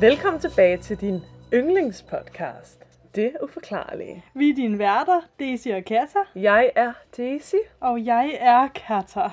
[0.00, 1.20] Velkommen tilbage til din
[1.54, 2.82] yndlingspodcast.
[3.14, 4.24] Det uforklarlige.
[4.34, 9.30] Vi er dine værter, Daisy og Kata, Jeg er Daisy, og jeg er Kata.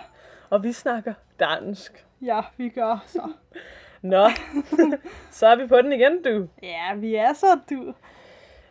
[0.49, 2.05] og vi snakker dansk.
[2.21, 3.31] Ja, vi gør så.
[4.02, 4.30] Nå,
[5.31, 6.48] så er vi på den igen, du.
[6.63, 7.93] Ja, vi er så du.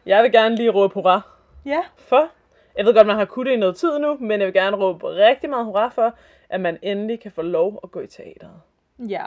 [0.07, 1.21] Jeg vil gerne lige råbe hurra
[1.65, 2.29] Ja, for.
[2.77, 4.77] Jeg ved godt, man har kunnet det i noget tid nu, men jeg vil gerne
[4.77, 6.15] råbe rigtig meget hurra for,
[6.49, 8.61] at man endelig kan få lov at gå i teateret.
[9.09, 9.27] ja.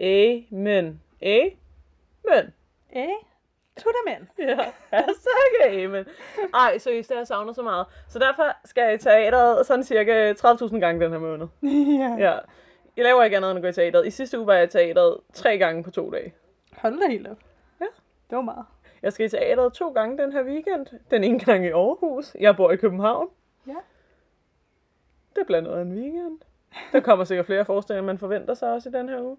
[0.00, 1.00] Amen.
[1.22, 1.50] Amen.
[2.92, 3.08] Eh?
[3.76, 4.26] Tuddermænd.
[4.38, 4.58] Ja,
[4.90, 6.04] hashtag amen.
[6.54, 7.86] Ej, seriøst, det har jeg savnet så meget.
[8.08, 11.46] Så derfor skal jeg i teateret sådan cirka 30.000 gange den her måned.
[12.00, 12.16] ja.
[12.18, 12.38] Ja.
[12.96, 14.06] Jeg laver ikke andet end at gå i teateret.
[14.06, 16.34] I sidste uge var jeg i teateret tre gange på to dage.
[16.72, 17.38] Hold da helt op.
[17.80, 17.86] Ja.
[18.30, 18.64] Det var meget.
[19.02, 20.86] Jeg skal i teateret to gange den her weekend.
[21.10, 22.36] Den ene gang i Aarhus.
[22.40, 23.28] Jeg bor i København.
[23.66, 23.76] Ja.
[25.36, 26.38] Det bliver noget af en weekend.
[26.92, 29.36] Der kommer sikkert flere forestillinger, man forventer sig også i den her uge.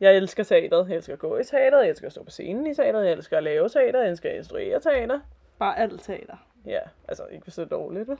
[0.00, 0.88] Jeg elsker teateret.
[0.88, 1.82] Jeg elsker at gå i teateret.
[1.82, 3.04] Jeg elsker at stå på scenen i teateret.
[3.04, 4.00] Jeg elsker at lave teater.
[4.00, 5.20] Jeg elsker at instruere teater.
[5.58, 6.36] Bare alt teater.
[6.66, 8.08] Ja, altså ikke hvis det er dårligt.
[8.08, 8.18] vel?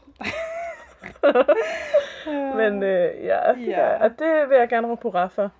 [2.57, 3.55] Men øh, ja, ja.
[3.61, 4.05] Ja.
[4.05, 5.51] og det vil jeg gerne råbe hurra for.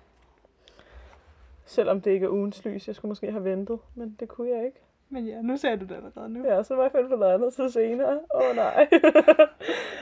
[1.65, 4.65] Selvom det ikke er ugens lys, jeg skulle måske have ventet, men det kunne jeg
[4.65, 4.81] ikke.
[5.13, 6.45] Men ja, nu ser du det allerede nu.
[6.55, 8.19] Ja, så må jeg finde på noget andet til senere.
[8.35, 8.73] Åh oh, nej.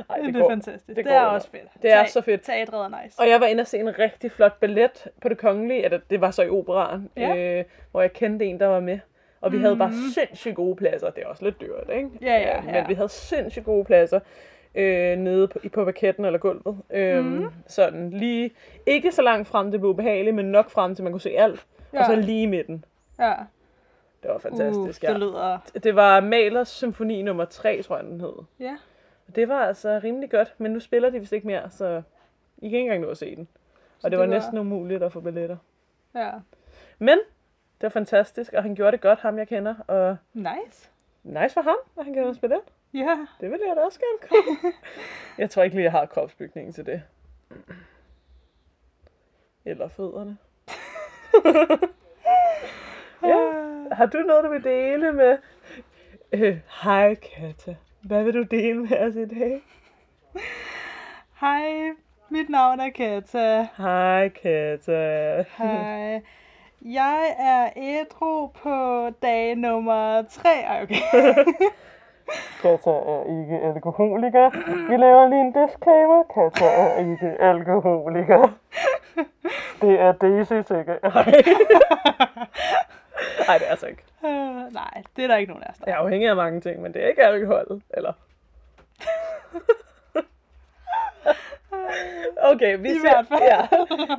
[0.09, 0.45] Ej, det, går.
[0.45, 0.87] er fantastisk.
[0.87, 1.69] det Det, det er også fedt.
[1.81, 2.41] Det er Te- så fedt.
[2.43, 3.19] Teatret er nice.
[3.19, 6.21] Og jeg var inde og se en rigtig flot ballet på det kongelige, eller det
[6.21, 7.57] var så i operaren, Ja.
[7.59, 8.99] øh, hvor jeg kendte en, der var med.
[9.41, 9.63] Og vi mm.
[9.63, 9.97] havde bare Mhm.
[10.13, 11.09] sindssygt gode pladser.
[11.09, 12.09] Det er også lidt dyrt, ikke?
[12.21, 12.87] Ja, ja, Øh, Men ja.
[12.87, 14.19] vi havde sindssygt gode pladser
[14.75, 16.77] øh, nede på, i- på parketten eller gulvet.
[16.89, 17.47] Øhm, Mhm.
[17.67, 18.51] Sådan lige,
[18.85, 21.65] ikke så langt frem, det blev ubehageligt, men nok frem til, man kunne se alt.
[21.93, 21.99] Ja.
[21.99, 22.85] Og så lige i midten.
[23.19, 23.33] Ja.
[24.23, 25.09] Det var fantastisk, uh, ja.
[25.13, 25.57] det lyder...
[25.83, 28.33] Det var Malers symfoni nummer 3, tror jeg, den hed.
[28.59, 28.77] Ja.
[29.27, 31.85] Og det var altså rimelig godt, men nu spiller de vist ikke mere, så
[32.57, 33.47] I kan ikke engang nå at se den.
[34.03, 35.57] Og det, det var, var- næsten umuligt at få billetter.
[36.15, 36.31] Ja.
[36.99, 39.75] Men det var fantastisk, og han gjorde det godt, ham jeg kender.
[39.87, 40.89] Og Nice.
[41.23, 42.63] nice for ham, at han kan spille det.
[42.99, 43.17] Ja.
[43.41, 44.73] Det vil jeg da også gerne komme.
[45.37, 47.01] jeg tror ikke lige, jeg har kropsbygningen til det.
[49.65, 50.37] Eller fødderne.
[53.23, 53.68] ja.
[53.91, 55.37] Har du noget, du vil dele med?
[56.31, 57.75] Øh, Hej Katta.
[58.01, 59.61] Hvad vil du dele med os i dag?
[61.41, 61.89] Hej,
[62.29, 63.67] mit navn er Kata.
[63.77, 65.45] Hej Katta.
[65.57, 66.21] Hej.
[66.81, 70.49] Jeg er ædru på dag nummer 3.
[70.49, 70.95] Ej, okay.
[72.61, 74.49] Katta er ikke alkoholiker.
[74.89, 76.23] Vi laver lige en disclaimer.
[76.33, 78.53] Katta er ikke alkoholiker.
[79.81, 80.99] Det er Daisy sikkert.
[83.47, 84.03] Nej, det er altså ikke.
[84.21, 85.83] Uh, nej, det er der ikke nogen af os, der.
[85.87, 87.81] Jeg er afhængig af mange ting, men det er ikke alkohol.
[87.93, 88.13] Eller?
[92.41, 93.41] Okay, vi I ser, hvert fald.
[93.41, 93.67] Ja.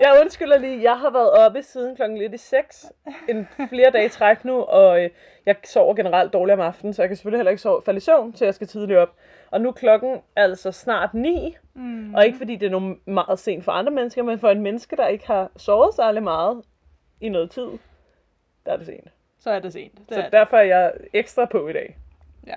[0.00, 2.92] Jeg undskylder lige, jeg har været oppe siden klokken lidt i 6.
[3.28, 5.10] En flere dage i træk nu, og øh,
[5.46, 8.00] jeg sover generelt dårligt om aftenen, så jeg kan selvfølgelig heller ikke sove, falde i
[8.00, 9.14] søvn, til jeg skal tidligt op.
[9.50, 12.14] Og nu er klokken altså snart 9, Mm.
[12.14, 14.96] og ikke fordi det er noget meget sent for andre mennesker, men for en menneske,
[14.96, 16.62] der ikke har sovet særlig meget
[17.20, 17.66] i noget tid,
[18.70, 19.08] der er det sent.
[19.38, 19.98] Så er det sent.
[19.98, 21.98] Det Så er, derfor er jeg ekstra på i dag.
[22.46, 22.56] Ja.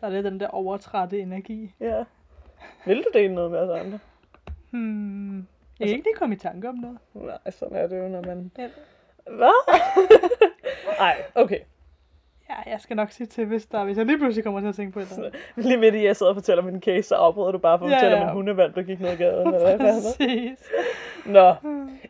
[0.00, 1.74] Der er lidt den der overtrætte energi.
[1.80, 2.04] Ja.
[2.86, 3.98] Vil du dele noget med os andre?
[4.70, 5.36] Hmm.
[5.36, 5.44] Jeg
[5.80, 6.98] Altså- kan ikke lige komme i tanke om noget.
[7.14, 8.50] Nej, sådan er det jo, når man...
[8.58, 8.68] Ja.
[9.30, 9.74] Hvad?
[10.98, 11.58] Nej, okay.
[12.50, 14.74] Ja, jeg skal nok sige til, hvis, der, hvis jeg lige pludselig kommer til at
[14.74, 15.40] tænke på et eller andet.
[15.56, 17.90] Lige midt i, jeg sidder og fortæller min case, så afbryder du bare for at
[17.90, 18.22] Ja, fortælle ja.
[18.22, 19.54] om en hundevalg, der gik ned ad gaden.
[19.54, 19.78] Eller hvad?
[20.18, 20.58] Præcis.
[21.26, 21.54] Nå,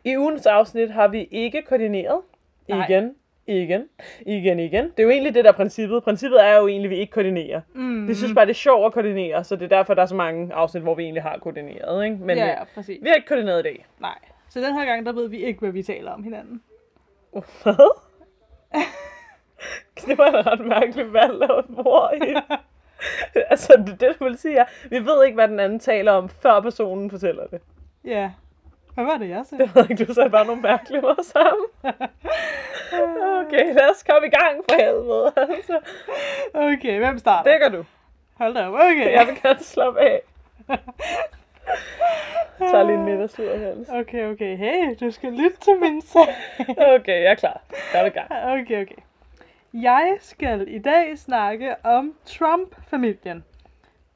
[0.05, 2.21] i ugens afsnit har vi ikke koordineret.
[2.69, 2.87] Nej.
[2.89, 3.15] Igen,
[3.47, 3.89] igen,
[4.27, 4.85] igen, igen.
[4.85, 6.05] Det er jo egentlig det, der er princippet.
[6.05, 7.61] Princippet er jo egentlig, at vi ikke koordinerer.
[7.75, 8.09] Mm.
[8.09, 10.15] Vi synes bare, det er sjovt at koordinere, så det er derfor, der er så
[10.15, 12.05] mange afsnit, hvor vi egentlig har koordineret.
[12.05, 12.17] Ikke?
[12.17, 13.03] Men ja, øh, ja, præcis.
[13.03, 13.87] vi har ikke koordineret i dag.
[14.01, 14.19] Nej.
[14.49, 16.63] Så den her gang, der ved vi ikke, hvad vi taler om hinanden.
[17.33, 17.99] Hvad?
[20.07, 22.37] det var en ret mærkelig valg at et mor i.
[23.51, 26.61] altså, det, det vil sige er, vi ved ikke, hvad den anden taler om, før
[26.61, 27.61] personen fortæller det.
[28.05, 28.31] Ja.
[28.95, 29.65] Hvad var det, jeg sagde?
[29.65, 31.67] Det ved ikke, du sagde bare nogle mærkelige ord sammen.
[33.47, 35.33] Okay, lad os komme i gang for helvede.
[35.37, 35.79] Altså,
[36.55, 37.51] Okay, hvem starter?
[37.53, 37.85] det gør du.
[38.35, 39.13] Hold da op, okay.
[39.13, 40.21] Jeg vil gerne slappe af.
[42.61, 43.89] Jeg tager lige en middagslur Hans.
[43.89, 44.57] Okay, okay.
[44.57, 46.35] Hey, du skal lytte til min sag.
[46.95, 47.61] Okay, jeg er klar.
[47.93, 48.31] Der er i gang.
[48.31, 49.03] Okay, okay.
[49.73, 53.45] Jeg skal i dag snakke om Trump-familien.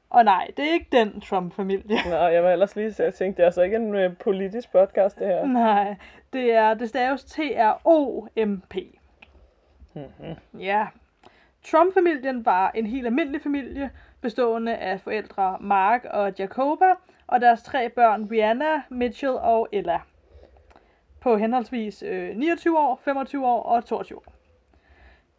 [0.09, 1.97] Og nej, det er ikke den Trump-familie.
[2.09, 4.71] Nå, jeg var ellers lige så jeg tænkte, det er altså ikke en uh, politisk
[4.71, 5.45] podcast, det her.
[5.45, 5.95] Nej,
[6.33, 8.75] det er, det staves T-R-O-M-P.
[9.93, 10.59] Mhm.
[10.59, 10.87] Ja.
[11.63, 13.89] Trump-familien var en helt almindelig familie,
[14.21, 16.93] bestående af forældre Mark og Jacoba,
[17.27, 19.99] og deres tre børn Rihanna, Mitchell og Ella.
[21.21, 24.33] på henholdsvis øh, 29 år, 25 år og 22 år.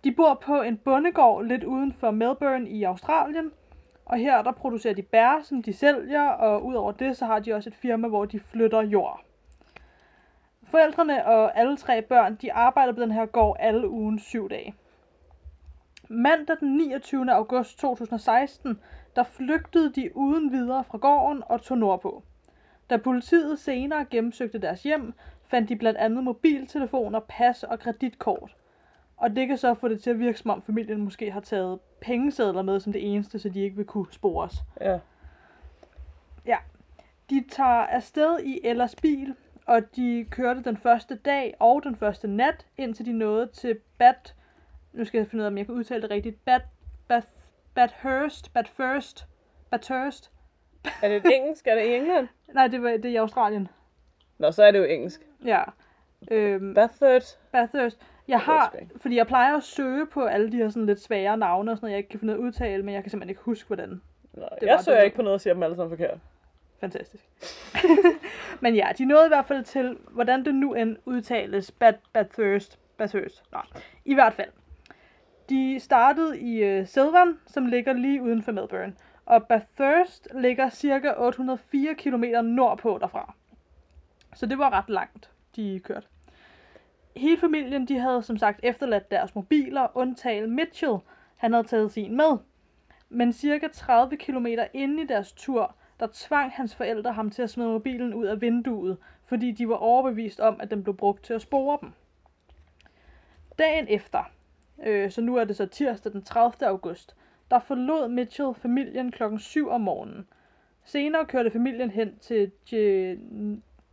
[0.04, 3.52] De bor på en bondegård lidt uden for Melbourne i Australien,
[4.10, 7.52] og her der producerer de bær, som de sælger, og udover det, så har de
[7.52, 9.20] også et firma, hvor de flytter jord.
[10.62, 14.74] Forældrene og alle tre børn, de arbejder på den her gård alle ugen syv dage.
[16.08, 17.32] Mandag den 29.
[17.32, 18.80] august 2016,
[19.16, 22.22] der flygtede de uden videre fra gården og tog nordpå.
[22.90, 25.12] Da politiet senere gennemsøgte deres hjem,
[25.48, 28.56] fandt de blandt andet mobiltelefoner, pas og kreditkort.
[29.20, 31.78] Og det kan så få det til at virke, som om familien måske har taget
[32.00, 34.54] pengesedler med som det eneste, så de ikke vil kunne spores.
[34.80, 34.98] Ja.
[36.46, 36.56] Ja.
[37.30, 39.34] De tager afsted i Ellas bil,
[39.66, 44.32] og de kørte den første dag og den første nat, indtil de nåede til Bad...
[44.92, 46.44] Nu skal jeg finde ud af, om jeg kan udtale det rigtigt.
[46.44, 46.60] Bad...
[47.08, 47.22] Bad...
[47.74, 48.52] Badhurst...
[48.52, 49.26] Badhurst...
[49.70, 50.30] Badhurst...
[51.02, 51.66] Er det engelsk?
[51.66, 52.28] Er det i England?
[52.54, 53.68] Nej, det, var, det er i Australien.
[54.38, 55.20] Nå, så er det jo engelsk.
[55.44, 55.62] Ja.
[56.30, 57.38] Øhm, Bathurst.
[57.52, 58.00] Bathurst.
[58.30, 61.70] Jeg har, fordi jeg plejer at søge på alle de her sådan lidt svære navne
[61.70, 63.30] og sådan noget, jeg ikke kan finde ud af at udtale, men jeg kan simpelthen
[63.30, 64.00] ikke huske, hvordan.
[64.32, 65.04] Nå, Det jeg søger det.
[65.04, 66.18] ikke på noget og siger dem alle sammen forkert.
[66.80, 67.28] Fantastisk.
[68.62, 72.78] men ja, de nåede i hvert fald til, hvordan det nu end udtales, Bad, Bathurst.
[72.96, 73.42] Bathurst.
[73.52, 73.58] Nå,
[74.04, 74.50] i hvert fald.
[75.48, 78.94] De startede i uh, Silvan, som ligger lige uden for Melbourne.
[79.26, 83.34] Og Bathurst ligger cirka 804 km nordpå derfra.
[84.34, 86.06] Så det var ret langt, de kørte.
[87.16, 90.96] Hele familien, de havde som sagt efterladt deres mobiler, undtagen Mitchell.
[91.36, 92.38] Han havde taget sin med.
[93.08, 97.50] Men cirka 30 km inde i deres tur, der tvang hans forældre ham til at
[97.50, 101.34] smide mobilen ud af vinduet, fordi de var overbevist om, at den blev brugt til
[101.34, 101.92] at spore dem.
[103.58, 104.30] Dagen efter,
[104.82, 106.68] øh, så nu er det så tirsdag den 30.
[106.68, 107.16] august,
[107.50, 110.28] der forlod Mitchell familien klokken 7 om morgenen.
[110.84, 113.10] Senere kørte familien hen til, Je...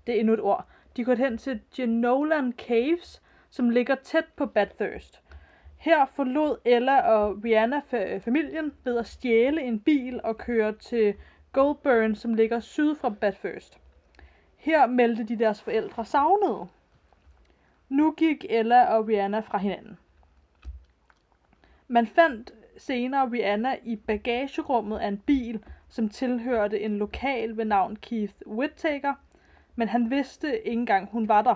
[0.08, 4.46] det er endnu et ord, de går hen til Genolan Caves, som ligger tæt på
[4.46, 5.22] Bathurst.
[5.78, 11.14] Her forlod Ella og Rihanna fa- familien ved at stjæle en bil og køre til
[11.54, 13.80] Goldburn, som ligger syd for Bathurst.
[14.56, 16.68] Her meldte de deres forældre savnede.
[17.90, 19.98] Nu gik Ella og Rihanna fra hinanden.
[21.88, 27.96] Man fandt senere Rihanna i bagagerummet af en bil, som tilhørte en lokal ved navn
[27.96, 29.14] Keith Whittaker,
[29.78, 31.56] men han vidste ikke engang, hun var der.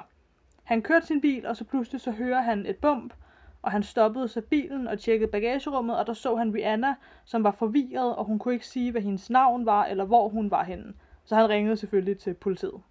[0.63, 3.13] Han kørte sin bil, og så pludselig så hører han et bump,
[3.61, 6.95] og han stoppede så bilen og tjekkede bagagerummet, og der så han Rihanna,
[7.25, 10.51] som var forvirret, og hun kunne ikke sige, hvad hendes navn var, eller hvor hun
[10.51, 10.93] var henne.
[11.23, 12.81] Så han ringede selvfølgelig til politiet.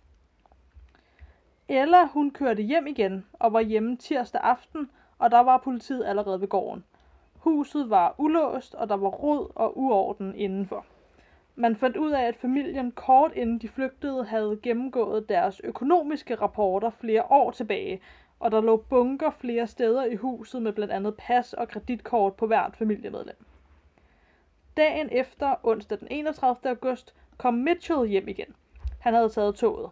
[1.69, 6.41] Ella, hun kørte hjem igen, og var hjemme tirsdag aften, og der var politiet allerede
[6.41, 6.85] ved gården.
[7.35, 10.87] Huset var ulåst, og der var rod og uorden indenfor.
[11.55, 16.91] Man fandt ud af, at familien kort inden de flygtede havde gennemgået deres økonomiske rapporter
[16.91, 18.01] flere år tilbage,
[18.41, 22.47] og der lå bunker flere steder i huset med blandt andet pas og kreditkort på
[22.47, 23.45] hvert familiemedlem.
[24.77, 26.71] Dagen efter, onsdag den 31.
[26.71, 28.55] august, kom Mitchell hjem igen.
[28.99, 29.91] Han havde taget toget.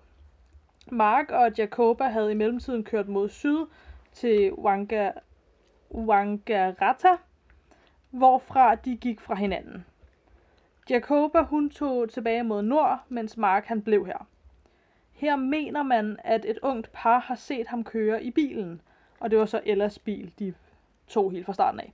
[0.91, 3.67] Mark og Jacoba havde i mellemtiden kørt mod syd
[4.13, 5.11] til Wanga,
[5.91, 7.17] Wangaratta,
[8.11, 9.85] hvorfra de gik fra hinanden.
[10.91, 14.27] Jacoba hun tog tilbage mod nord, mens Mark han blev her.
[15.13, 18.81] Her mener man, at et ungt par har set ham køre i bilen,
[19.21, 20.55] og det var så Ellas bil, de
[21.09, 21.93] tog helt fra starten af.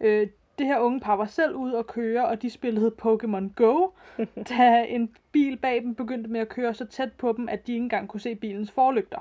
[0.00, 0.28] Øh,
[0.58, 3.88] det her unge par var selv ude at køre, og de spillede Pokémon Go,
[4.48, 7.72] da en bil bag dem begyndte med at køre så tæt på dem, at de
[7.72, 9.18] ikke engang kunne se bilens forlygter.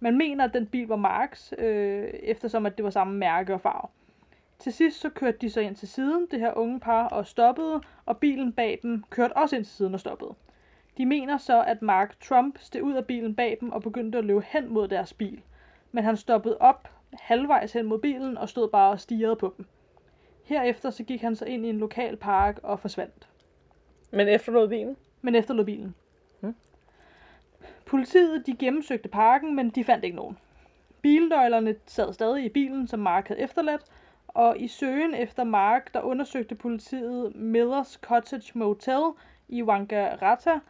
[0.00, 3.60] Man mener, at den bil var Marks, øh, eftersom at det var samme mærke og
[3.60, 3.88] farve.
[4.58, 7.80] Til sidst så kørte de så ind til siden, det her unge par, og stoppede,
[8.06, 10.34] og bilen bag dem kørte også ind til siden og stoppede.
[10.96, 14.24] De mener så, at Mark Trump steg ud af bilen bag dem og begyndte at
[14.24, 15.42] løbe hen mod deres bil.
[15.92, 19.66] Men han stoppede op halvvejs hen mod bilen og stod bare og stirrede på dem.
[20.44, 23.28] Herefter så gik han så ind i en lokal park og forsvandt.
[24.10, 24.96] Men efterlod bilen?
[25.22, 25.94] Men efterlod bilen.
[26.40, 26.54] Hmm.
[27.86, 30.38] Politiet de gennemsøgte parken, men de fandt ikke nogen.
[31.02, 33.82] Bilnøglerne sad stadig i bilen, som Mark havde efterladt,
[34.38, 39.02] og i søgen efter Mark, der undersøgte politiet Millers Cottage Motel
[39.48, 40.60] i Wangaratta,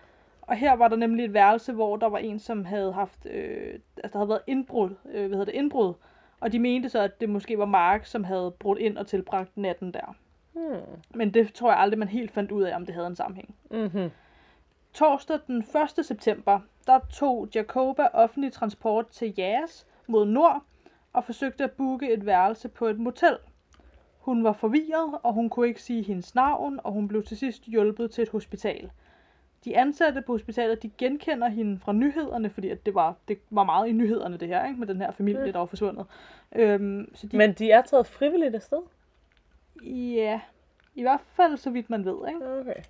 [0.43, 3.75] og her var der nemlig et værelse, hvor der var en, som havde haft, øh,
[3.97, 5.95] altså der havde været indbrud, øh, hvad hedder det, indbrud,
[6.41, 9.57] og de mente så, at det måske var Mark, som havde brudt ind og tilbragt
[9.57, 10.15] natten der.
[10.53, 11.03] Hmm.
[11.15, 13.55] Men det tror jeg aldrig, man helt fandt ud af, om det havde en sammenhæng.
[13.71, 14.11] Mm-hmm.
[14.93, 15.65] Torsdag den
[15.99, 16.07] 1.
[16.07, 20.63] september, der tog Jacoba offentlig transport til Jas mod nord
[21.13, 23.37] og forsøgte at booke et værelse på et motel.
[24.29, 27.65] Hun var forvirret, og hun kunne ikke sige hendes navn, og hun blev til sidst
[27.65, 28.91] hjulpet til et hospital.
[29.65, 33.65] De ansatte på hospitalet, de genkender hende fra nyhederne, fordi at det, var, det var
[33.65, 34.79] meget i nyhederne det her, ikke?
[34.81, 35.53] med den her familie, Mm.
[35.53, 36.07] der var forsvundet.
[36.57, 38.79] Øhm, så de, Men de er taget frivilligt afsted?
[40.15, 40.41] ja,
[40.95, 42.17] i hvert fald så vidt man ved.
[42.29, 42.61] Ikke?
[42.61, 42.83] Okay.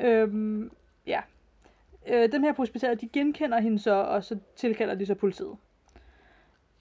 [0.00, 0.70] Øhm,
[1.06, 1.20] ja.
[2.06, 5.56] Øh, dem her på hospitalet, de genkender hende så, og så tilkalder de så politiet.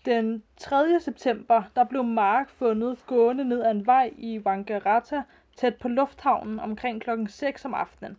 [0.08, 1.00] Den 3.
[1.00, 5.24] september, der blev Mark fundet gående ned ad en vej i Wangaratta,
[5.56, 8.18] tæt på lufthavnen omkring klokken 6 om aftenen.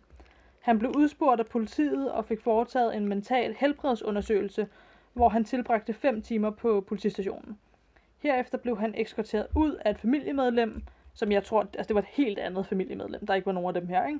[0.59, 4.67] Han blev udspurgt af politiet og fik foretaget en mental helbredsundersøgelse,
[5.13, 7.57] hvor han tilbragte 5 timer på politistationen.
[8.19, 12.07] Herefter blev han eskorteret ud af et familiemedlem, som jeg tror, altså det var et
[12.11, 14.19] helt andet familiemedlem, der ikke var nogen af dem her, ikke?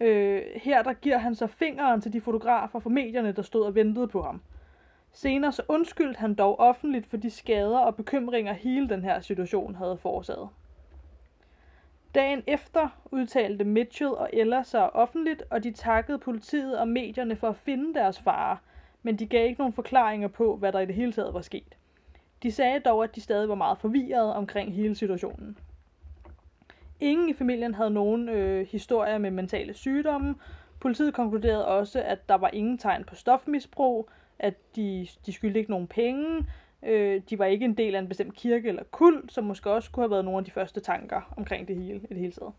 [0.00, 3.74] Øh, her der giver han så fingeren til de fotografer fra medierne, der stod og
[3.74, 4.40] ventede på ham.
[5.12, 9.74] Senere så undskyldte han dog offentligt for de skader og bekymringer hele den her situation
[9.74, 10.48] havde forårsaget.
[12.14, 17.48] Dagen efter udtalte Mitchell og Ella sig offentligt, og de takkede politiet og medierne for
[17.48, 18.62] at finde deres far,
[19.02, 21.76] men de gav ikke nogen forklaringer på, hvad der i det hele taget var sket.
[22.42, 25.58] De sagde dog, at de stadig var meget forvirrede omkring hele situationen.
[27.00, 30.34] Ingen i familien havde nogen øh, historier med mentale sygdomme.
[30.80, 34.10] Politiet konkluderede også, at der var ingen tegn på stofmisbrug,
[34.42, 36.46] at de, de skyldte ikke nogen penge,
[36.82, 39.90] øh, de var ikke en del af en bestemt kirke eller kult, som måske også
[39.90, 42.52] kunne have været nogle af de første tanker omkring det hele i det hele taget.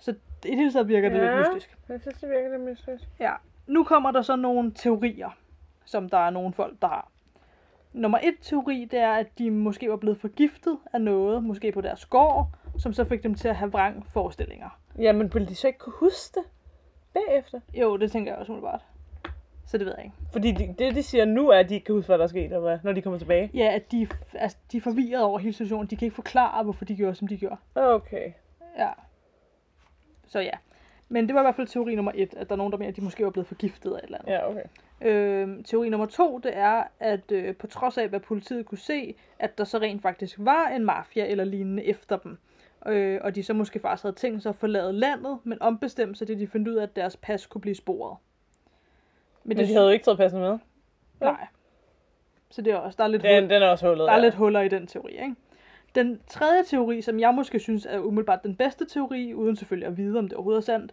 [0.00, 1.36] Så i det hele taget virker det Ja.
[1.38, 1.76] lidt mystisk.
[1.88, 3.08] Jeg synes, det virker lidt mystisk.
[3.20, 3.32] Ja,
[3.66, 5.30] nu kommer der så nogle teorier,
[5.84, 7.10] som der er nogle folk, der har.
[7.92, 11.80] Nummer et teori, det er, at de måske var blevet forgiftet af noget, måske på
[11.80, 14.78] deres gård, som så fik dem til at have vrang forestillinger.
[14.98, 16.44] Jamen, ville de så ikke kunne huske det
[17.14, 17.60] bagefter?
[17.74, 18.84] Jo, det tænker jeg også umiddelbart.
[19.68, 20.16] Så det ved jeg ikke.
[20.32, 22.28] Fordi de, det, de siger nu, er, at de ikke kan huske, hvad der er
[22.28, 23.50] sket, eller hvad, når de kommer tilbage.
[23.54, 25.86] Ja, at de, altså, de er forvirret over hele situationen.
[25.86, 27.56] De kan ikke forklare, hvorfor de gjorde, som de gjorde.
[27.74, 28.32] Okay.
[28.78, 28.90] Ja.
[30.26, 30.50] Så ja.
[31.08, 32.88] Men det var i hvert fald teori nummer et, at der er nogen, der mener,
[32.88, 34.32] at de måske var blevet forgiftet af et eller andet.
[34.32, 34.62] Ja, okay.
[35.00, 39.14] Øh, teori nummer to, det er, at øh, på trods af, hvad politiet kunne se,
[39.38, 42.38] at der så rent faktisk var en mafia eller lignende efter dem.
[42.86, 46.28] Øh, og de så måske faktisk havde tænkt sig at forlade landet, men ombestemt sig,
[46.28, 48.16] det de fandt ud af, at deres pas kunne blive sporet.
[49.48, 50.58] Men de havde jo ikke taget passende med.
[51.20, 51.46] Nej.
[52.50, 54.06] Så det er også, der er lidt, Den, hul, den er også hullet.
[54.06, 54.22] der er ja.
[54.22, 55.34] lidt huller i den teori, ikke?
[55.94, 59.96] Den tredje teori, som jeg måske synes er umiddelbart den bedste teori, uden selvfølgelig at
[59.96, 60.92] vide, om det overhovedet er sandt,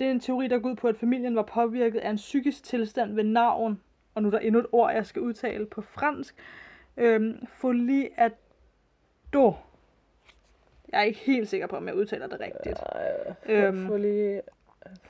[0.00, 2.64] det er en teori, der går ud på, at familien var påvirket af en psykisk
[2.64, 3.80] tilstand ved navn,
[4.14, 6.34] og nu er der endnu et ord, jeg skal udtale på fransk,
[6.96, 8.32] øhm, folie at
[9.32, 9.54] do.
[10.92, 12.80] Jeg er ikke helt sikker på, om jeg udtaler det rigtigt.
[13.46, 13.64] Øhm.
[13.64, 13.86] Øhm.
[13.86, 14.42] Folie...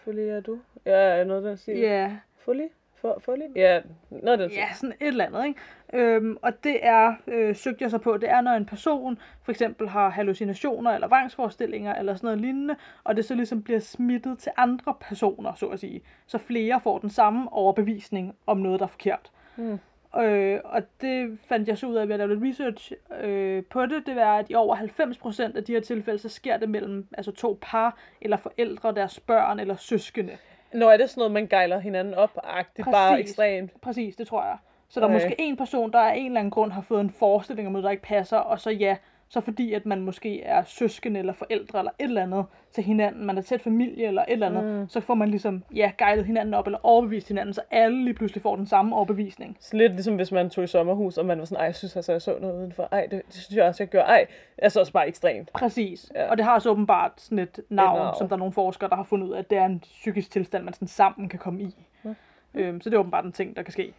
[0.05, 0.59] Folie er du?
[0.87, 1.79] Ja, noget der siger.
[1.79, 2.69] Ja, Folie?
[3.05, 3.47] For, folie?
[3.57, 3.81] Ja,
[4.11, 5.61] noget der ja, sådan et eller andet, ikke?
[5.93, 9.53] Øhm, og det er, øh, søgte jeg så på, det er, når en person for
[9.53, 14.39] eksempel har hallucinationer eller vangsforestillinger eller sådan noget lignende, og det så ligesom bliver smittet
[14.39, 16.03] til andre personer, så at sige.
[16.27, 19.31] Så flere får den samme overbevisning om noget, der er forkert.
[19.57, 19.79] Mm.
[20.19, 23.87] Øh, og det fandt jeg så ud af ved at lave lidt research øh, på
[23.87, 24.07] det.
[24.07, 27.33] Det var, at i over 90% af de her tilfælde, så sker det mellem altså
[27.33, 30.37] to par, eller forældre, deres børn eller søskende.
[30.75, 33.31] Når er det sådan noget, man gejler hinanden op-agtigt, bare Præcis.
[33.31, 33.81] ekstremt.
[33.81, 34.57] Præcis, det tror jeg.
[34.89, 35.15] Så der er Okay.
[35.25, 37.85] måske en person, der af en eller anden grund har fået en forestilling om noget,
[37.85, 38.97] der ikke passer, og så ja,
[39.29, 43.27] så fordi at man måske er søskende eller forældre eller et eller andet til hinanden,
[43.27, 44.89] man er tæt familie eller et eller andet, mm.
[44.89, 48.43] så får man ligesom, ja, gejlet hinanden op eller overbevist hinanden, så alle lige pludselig
[48.43, 49.57] får den samme overbevisning.
[49.61, 51.97] Så lidt ligesom hvis man tog i sommerhus, og man var sådan, ej, jeg synes
[51.97, 52.89] altså, jeg så noget udenfor.
[52.93, 54.03] Ej, det, det synes jeg også, jeg gør.
[54.03, 54.27] Ej,
[54.59, 55.53] altså også bare ekstremt.
[55.53, 56.13] Præcis.
[56.15, 56.31] Ja.
[56.31, 58.15] Og det har så åbenbart sådan et navn, navn.
[58.19, 60.31] som der er nogle forskere, der har fundet ud af, at det er en psykisk
[60.31, 61.77] tilstand, man sådan sammen kan komme i.
[62.05, 62.15] Ja.
[62.55, 63.95] Øhm, så det er åbenbart en ting, der kan ske.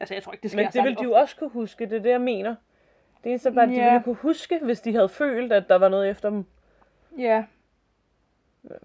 [0.00, 1.22] Altså, jeg tror ikke, det sker Men det ville de jo ofte.
[1.22, 2.54] også kunne huske, det er det, jeg mener.
[3.26, 3.90] Det er bare, at de Ja.
[3.90, 6.44] ville kunne huske, hvis de havde følt, at der var noget efter dem.
[7.18, 7.44] Ja,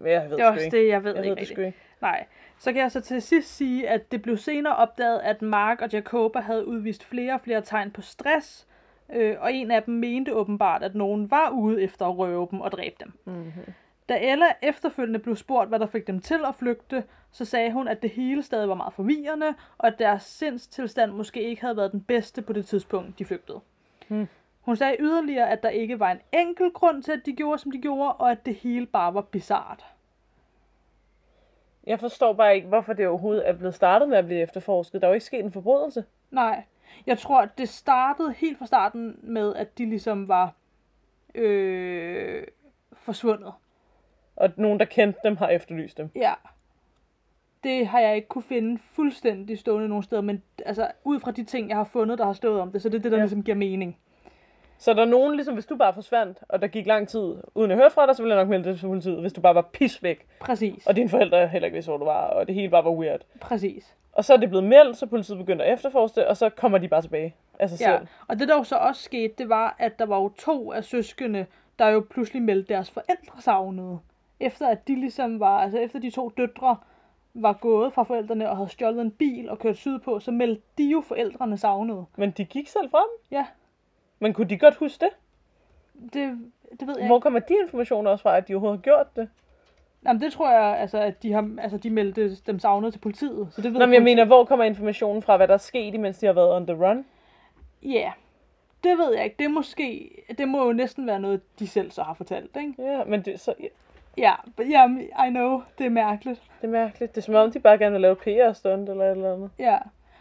[0.04, 0.76] jeg ved det er sgu også ikke.
[0.76, 1.56] det, jeg ved jeg ikke ved det rigtig.
[1.56, 1.78] sgu ikke.
[2.00, 2.26] Nej.
[2.58, 5.88] Så kan jeg så til sidst sige, at det blev senere opdaget, at Mark og
[5.92, 8.66] Jacoba havde udvist flere og flere tegn på stress,
[9.12, 12.60] øh, og en af dem mente åbenbart, at nogen var ude efter at røve dem
[12.60, 13.12] og dræbe dem.
[13.24, 13.72] Mm-hmm.
[14.08, 17.88] Da Ella efterfølgende blev spurgt, hvad der fik dem til at flygte, så sagde hun,
[17.88, 21.92] at det hele stadig var meget forvirrende, og at deres sindstilstand måske ikke havde været
[21.92, 23.60] den bedste på det tidspunkt, de flygtede.
[24.12, 24.28] Hmm.
[24.60, 27.72] Hun sagde yderligere, at der ikke var en enkelt grund til, at de gjorde, som
[27.72, 29.86] de gjorde, og at det hele bare var bizart.
[31.86, 35.00] Jeg forstår bare ikke, hvorfor det overhovedet er blevet startet med at blive efterforsket.
[35.00, 36.04] Der er jo ikke sket en forbrydelse.
[36.30, 36.64] Nej,
[37.06, 40.54] jeg tror, at det startede helt fra starten med, at de ligesom var
[41.34, 42.46] øh,
[42.92, 43.52] forsvundet.
[44.36, 46.10] Og nogen, der kendte dem, har efterlyst dem.
[46.14, 46.34] Ja.
[47.64, 51.44] Det har jeg ikke kunne finde fuldstændig stående nogen steder, men altså, ud fra de
[51.44, 53.22] ting, jeg har fundet, der har stået om det, så det er det, der Ja.
[53.22, 53.98] ligesom giver mening.
[54.78, 57.70] Så der er nogen, ligesom hvis du bare forsvandt, og der gik lang tid, uden
[57.70, 59.54] at høre fra dig, så ville jeg nok melde det til politiet, hvis du bare
[59.54, 60.86] var pis væk, Præcis.
[60.86, 63.20] og dine forældre heller ikke vidste, hvor du var, og det hele bare var weird.
[63.40, 63.94] Præcis.
[64.12, 66.78] Og så er det blevet meldt, så politiet begynder at efterforske det, og så kommer
[66.78, 68.06] de bare tilbage af sig Ja, selv.
[68.28, 70.84] og det der jo så også skete, det var, at der var jo to af
[70.84, 71.46] søskende,
[71.78, 73.98] der jo pludselig meldte deres forældre savnede.
[74.40, 76.76] Efter at de ligesom var, altså efter de to døtre
[77.34, 80.84] var gået fra forældrene og havde stjålet en bil og kørt sydpå, så meldte de
[80.84, 82.04] jo forældrene savnede.
[82.16, 83.38] Men de gik selv fra dem.
[83.38, 83.46] Ja,
[84.18, 85.10] Men kunne de godt huske det?
[86.12, 86.38] det,
[86.80, 87.22] det ved jeg Hvor ikke.
[87.22, 89.28] kommer de informationer også fra, at de overhovedet har gjort det?
[90.06, 93.48] Jamen, det tror jeg, altså, at de, har, altså, de meldte dem savnet til politiet.
[93.50, 95.94] Så det ved Nå, men jeg mener, hvor kommer informationen fra, hvad der er sket,
[95.94, 97.04] imens de har været on the run?
[97.82, 98.12] Ja,
[98.84, 99.36] det ved jeg ikke.
[99.38, 102.74] Det er måske, det må jo næsten være noget, de selv så har fortalt, ikke?
[102.78, 103.54] Ja, men det, så,
[104.18, 106.42] ja, Ja, ja, I know, det er mærkeligt.
[106.60, 107.14] det er mærkeligt.
[107.14, 109.50] Det er som om, de bare gerne vil lave PR-stunt eller et eller andet.
[109.58, 109.78] Ja,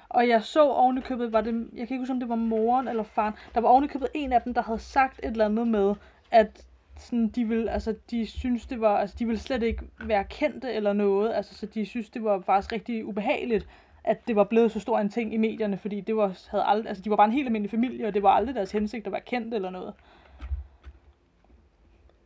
[0.09, 3.03] og jeg så ovenikøbet, var det, jeg kan ikke huske, om det var moren eller
[3.03, 5.95] faren, der var ovenikøbet en af dem, der havde sagt et eller andet med,
[6.31, 6.65] at
[6.97, 10.73] sådan, de ville, altså, de synes det var, altså, de ville slet ikke være kendte
[10.73, 13.67] eller noget, altså, så de synes, det var faktisk rigtig ubehageligt,
[14.03, 16.89] at det var blevet så stor en ting i medierne, fordi det var, havde aldrig,
[16.89, 19.11] altså, de var bare en helt almindelig familie, og det var aldrig deres hensigt at
[19.11, 19.93] være kendt eller noget.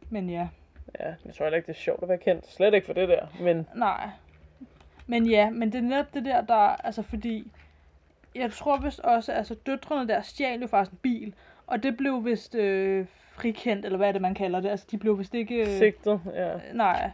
[0.10, 0.48] Men ja.
[0.99, 2.47] Ja, jeg tror heller ikke, det er sjovt at være kendt.
[2.47, 3.27] Slet ikke for det der.
[3.39, 4.09] Men Nej.
[5.07, 7.51] Men ja, men det er netop det der, der, altså fordi,
[8.35, 11.33] jeg tror vist også, altså døtrene der stjal jo faktisk en bil,
[11.67, 14.97] og det blev vist øh, frikendt, eller hvad er det, man kalder det, altså de
[14.97, 16.51] blev vist ikke, øh, sigtet, ja.
[16.73, 17.11] nej,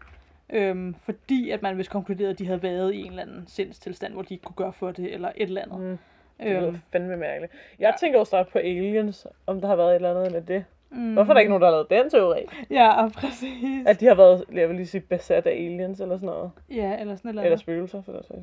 [0.49, 4.13] øhm, fordi at man vist konkluderede, at de havde været i en eller anden sindstilstand,
[4.13, 5.79] hvor de ikke kunne gøre for det, eller et eller andet.
[5.79, 5.97] Mm,
[6.39, 7.53] det lyder øhm, fandme mærkeligt.
[7.79, 7.97] Jeg ja.
[7.99, 10.65] tænker snart på aliens, om der har været et eller andet med det.
[10.91, 12.39] Mm, Hvorfor er der ikke nogen, der har lavet den teori?
[12.69, 13.85] Ja, præcis.
[13.87, 16.51] At de har været, jeg vil lige sige, besat af aliens eller sådan noget.
[16.69, 18.33] ja, eller sådan et eller spøgelser, for det så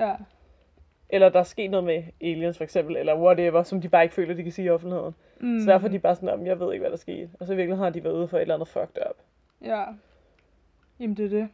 [0.00, 0.12] Ja.
[1.10, 4.14] Eller der er sket noget med aliens for eksempel, eller whatever, som de bare ikke
[4.14, 5.14] føler, de kan sige i offentligheden.
[5.40, 7.30] Mm, Så derfor er de bare sådan, om jeg ved ikke, hvad der skete.
[7.40, 9.16] Og så i virkeligheden har de været ude for et eller andet fucked up.
[9.64, 9.82] Ja.
[11.00, 11.48] Jamen det er det.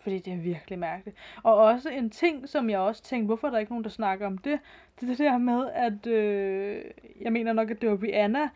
[0.00, 1.16] Fordi det er virkelig mærkeligt.
[1.42, 4.26] Og også en ting, som jeg også tænkte, hvorfor er der ikke nogen, der snakker
[4.26, 4.58] om det?
[5.00, 6.80] Det er det der med, at øh,
[7.20, 8.48] jeg mener nok, at det var Rihanna,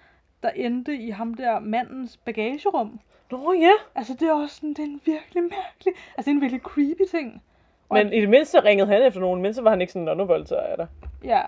[0.42, 3.00] der endte i ham der mandens bagagerum.
[3.30, 3.70] Nå ja.
[3.94, 6.60] Altså det er også sådan, det er en virkelig mærkelig, altså det er en virkelig
[6.62, 7.42] creepy ting.
[7.88, 10.06] Og- Men i det mindste ringede han efter nogen, men så var han ikke sådan,
[10.06, 10.86] nå nu voldtager jeg dig.
[11.24, 11.40] Ja,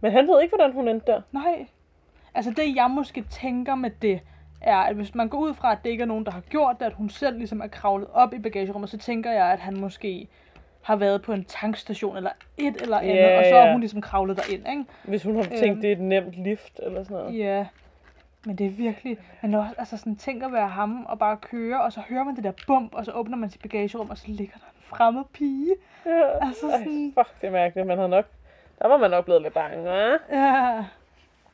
[0.00, 1.20] Men han ved ikke, hvordan hun endte der.
[1.32, 1.66] nej.
[2.34, 4.20] Altså det jeg måske tænker med det,
[4.60, 6.76] er, at hvis man går ud fra, at det ikke er nogen, der har gjort
[6.80, 9.80] det, at hun selv ligesom er kravlet op i bagagerummet, så tænker jeg, at han
[9.80, 10.28] måske
[10.82, 13.70] har været på en tankstation eller et eller andet, Ja, og så har ja.
[13.72, 14.84] hun ligesom kravlet derind, ikke?
[15.04, 15.80] Hvis hun har tænkt, Øhm.
[15.80, 17.38] det er et nemt lift eller sådan noget.
[17.38, 17.66] Ja.
[18.46, 21.82] Men det er virkelig, man også, altså sådan, tænk at være ham og bare køre,
[21.82, 24.24] og så hører man det der bump, og så åbner man sit bagagerum, og så
[24.28, 25.74] ligger der en fremmed pige.
[26.06, 26.46] Ja.
[26.46, 27.86] Altså Ej, sådan- fuck, det er mærkeligt.
[27.86, 28.24] Man har nok...
[28.78, 30.36] Der var man nok blevet lidt bange, hva'?
[30.36, 30.84] Ja.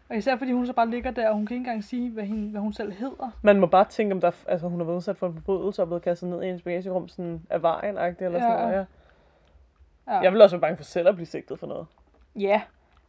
[0.08, 2.24] Og især fordi hun så bare ligger der, og hun kan ikke engang sige, hvad,
[2.24, 3.30] hende, hvad hun selv hedder.
[3.42, 5.88] Man må bare tænke, om der, altså, hun har været udsat for en forbrydelse og
[5.88, 8.48] blevet kastet ned i hendes bagagerum sådan af vejen eller sådan Ja.
[8.56, 8.72] noget.
[8.72, 8.84] Ja.
[10.14, 11.86] Ja, Jeg vil også være bange for selv at blive sigtet for noget.
[12.36, 12.60] ja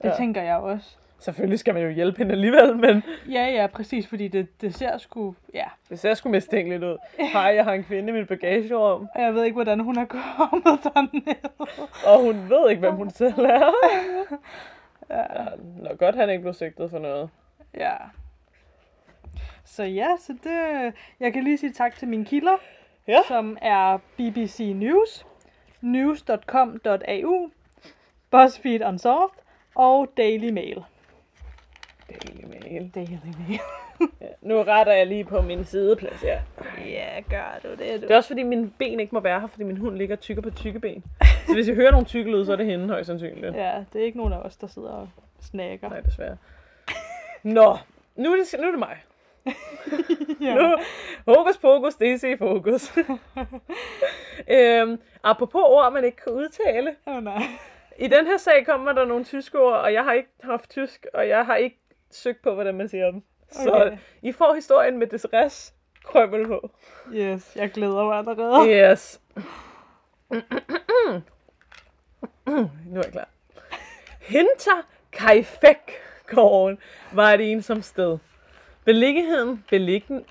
[0.01, 0.15] det Ja.
[0.15, 0.97] tænker jeg også.
[1.21, 4.97] Selvfølgelig skal man jo hjælpe hende alligevel, men Ja, ja, præcis, fordi det, det ser
[4.97, 5.63] sgu, ja.
[5.89, 6.97] det ser sgu mistænkeligt ud.
[7.19, 10.05] Hej, jeg har en kvinde i mit bagagerum, Og jeg ved ikke, hvordan hun er
[10.05, 11.35] kommet derned.
[12.05, 13.71] og hun ved ikke, hvem hun selv er.
[15.09, 15.17] Ja.
[15.43, 15.45] Ja,
[15.81, 17.29] nå godt, han ikke blev sigtet for noget.
[17.77, 17.93] ja.
[19.65, 22.57] Så ja, så det, jeg kan lige sige tak til mine kilder,
[23.07, 23.19] Ja.
[23.27, 25.25] som er BBC News,
[25.81, 27.49] news.com.au,
[28.31, 29.29] BuzzFeed Unsolved
[29.75, 30.83] og Daily Mail.
[32.13, 32.91] Daily Mail.
[32.95, 33.59] Daily Mail.
[34.21, 36.39] Ja, nu retter jeg lige på min sideplads her.
[36.85, 38.07] ja, gør du det, du.
[38.07, 40.41] Det er også fordi, mine ben ikke må være her, fordi min hund ligger tykker
[40.41, 41.03] på tykke ben.
[41.47, 43.55] Så hvis jeg hører nogle tykke lyde, så er det hende højst sandsynligt.
[43.55, 45.09] Ja, det er ikke nogen af os, der sidder og
[45.41, 45.89] snakker.
[45.89, 46.37] Nej, desværre.
[47.43, 47.77] Nå,
[48.15, 48.97] nu er det, nu er det mig.
[50.41, 50.55] Ja.
[50.55, 50.75] Nu,
[51.27, 52.97] hokus pokus, DC fokus.
[54.57, 56.95] øhm, apropos ord, man ikke kan udtale.
[57.07, 57.41] Åh oh, nej.
[57.99, 61.05] I den her sag kommer der nogle tyske ord, og jeg har ikke haft tysk,
[61.13, 61.80] og jeg har ikke
[62.15, 63.23] søgt på, hvordan man siger dem.
[63.51, 63.97] Så Okay.
[64.21, 66.69] I får historien med desres krømmel på.
[67.13, 68.69] Yes, jeg glæder mig allerede.
[68.69, 69.21] Yes.
[72.85, 73.27] nu er jeg klar.
[74.21, 75.91] Hinter Kaifek
[76.27, 76.77] gården
[77.11, 78.17] var et ensomt sted.
[78.85, 80.25] Beliggenheden, beliggen...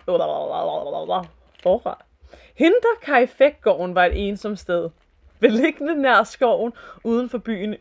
[1.63, 2.05] Forfra.
[2.55, 4.91] Hinter Kaifek gården var et ensomt sted.
[5.41, 6.73] Beliggende nær skoven
[7.05, 7.77] uden for byen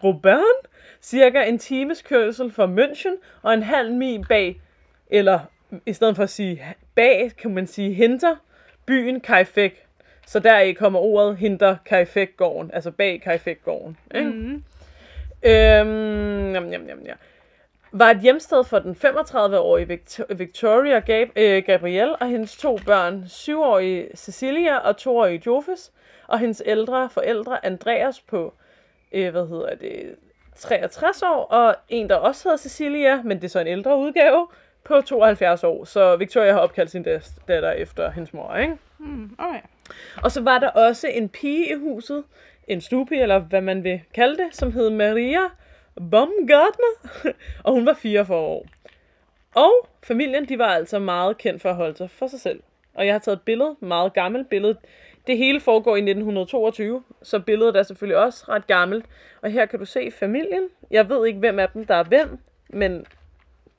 [0.00, 0.58] Grobern,
[1.02, 4.60] cirka en times kørsel fra München og en halv mil bag,
[5.10, 5.40] eller
[5.86, 6.62] i stedet for at sige
[6.94, 8.36] bag, kan man sige Hinter,
[8.86, 9.84] byen Kaifek.
[10.26, 13.96] Så der kommer ordet Hinter Kaifek-gården, altså bag Kaifek-gården.
[14.14, 14.30] Ikke?
[14.30, 14.62] Mm.
[15.42, 17.12] Øhm, jam, jam, jam, ja.
[17.92, 23.22] var et hjemsted for den 35-årige Victor- Victoria Gab- øh, Gabrielle og hendes to børn,
[23.26, 25.92] 7-årige Cecilia og 2-årige Jofes,
[26.26, 28.54] og hendes ældre forældre Andreas på,
[29.12, 30.16] øh, hvad hedder det,
[30.58, 34.46] 63 år, og en, der også hedder Cecilia, men det er så en ældre udgave,
[34.88, 35.84] på 72 år.
[35.84, 37.02] Så Victoria har opkaldt sin
[37.48, 38.76] datter efter hendes mor, ikke?
[38.98, 39.60] Mm, okay.
[40.22, 42.24] Og så var der også en pige i huset,
[42.68, 45.40] en stuepige, eller hvad man vil kalde det, som hed Maria
[46.10, 47.22] Baumgartner,
[47.64, 48.66] og hun var 44 år.
[49.54, 52.60] Og familien, de var altså meget kendt for at holde sig for sig selv.
[52.94, 54.76] Og jeg har taget et billede, meget gammelt billede.
[55.28, 59.04] Det hele foregår i 1922, så billedet er selvfølgelig også ret gammelt.
[59.42, 60.62] Og her kan du se familien.
[60.90, 62.38] Jeg ved ikke, hvem af dem, der er hvem,
[62.68, 63.06] men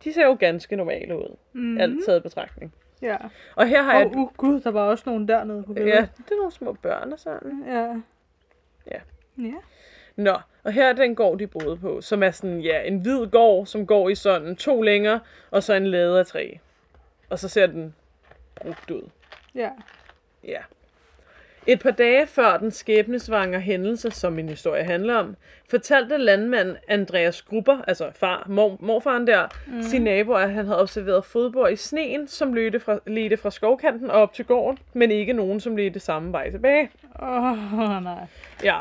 [0.03, 1.35] de ser jo ganske normale ud.
[1.53, 1.77] Mm.
[1.77, 2.73] Alt taget i betragtning.
[3.01, 3.17] Ja.
[3.55, 4.07] Og her har jeg...
[4.07, 5.95] Åh, uh, gud, der var også nogen dernede på billedet.
[5.95, 7.63] Ja, det er nogle små børn og sådan.
[7.67, 7.88] Ja.
[8.91, 8.99] Ja.
[9.38, 9.53] Ja.
[10.15, 13.27] Nå, og her er den gård, de boede på, som er sådan, ja, en hvid
[13.27, 15.19] gård, som går i sådan to længer,
[15.51, 16.51] og så en lade af træ.
[17.29, 17.95] Og så ser den
[18.55, 19.09] brugt ud.
[19.55, 19.69] Ja.
[20.43, 20.59] Ja.
[21.67, 25.36] Et par dage før den skæbnesvanger hændelse, som min historie handler om,
[25.69, 29.84] fortalte landmand Andreas Grupper, altså far, mor, morfaren der, mm.
[29.84, 34.12] sin nabo, at han havde observeret fodbor i sneen, som ledte fra, ledte fra skovkanten
[34.12, 36.89] og op til gården, men ikke nogen, som ledte samme vej tilbage.
[37.22, 38.26] Åh, oh, nej.
[38.63, 38.80] Ja,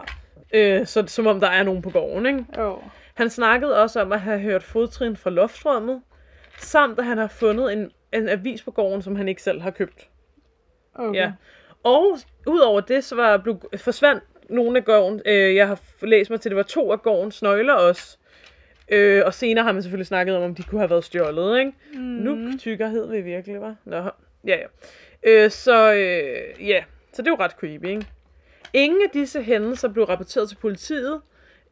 [0.53, 2.45] øh, så som om der er nogen på gården, ikke?
[2.59, 2.79] Jo.
[3.15, 6.03] Han snakkede også om at have hørt fodtrin fra loftrummet,
[6.59, 9.71] samt at han har fundet en, en avis på gården, som han ikke selv har
[9.71, 10.09] købt.
[10.95, 11.21] Okay.
[11.21, 11.33] Ja.
[11.83, 15.21] Og udover det, så var, blev, forsvandt nogle af gården.
[15.27, 18.19] Øh, jeg har læst mig til, at det var to af gårdens nøgler også.
[18.89, 21.73] Øh, og senere har man selvfølgelig snakket om, om de kunne have været stjålet, ikke?
[21.95, 21.99] Mm.
[22.01, 23.77] Nu tykker hed vi virkelig, var.
[23.85, 23.97] Nå,
[24.47, 24.67] ja, ja.
[25.23, 28.07] Øh, så øh, ja, så det er jo ret creepy, ikke?
[28.73, 31.21] Ingen af disse hændelser blev rapporteret til politiet,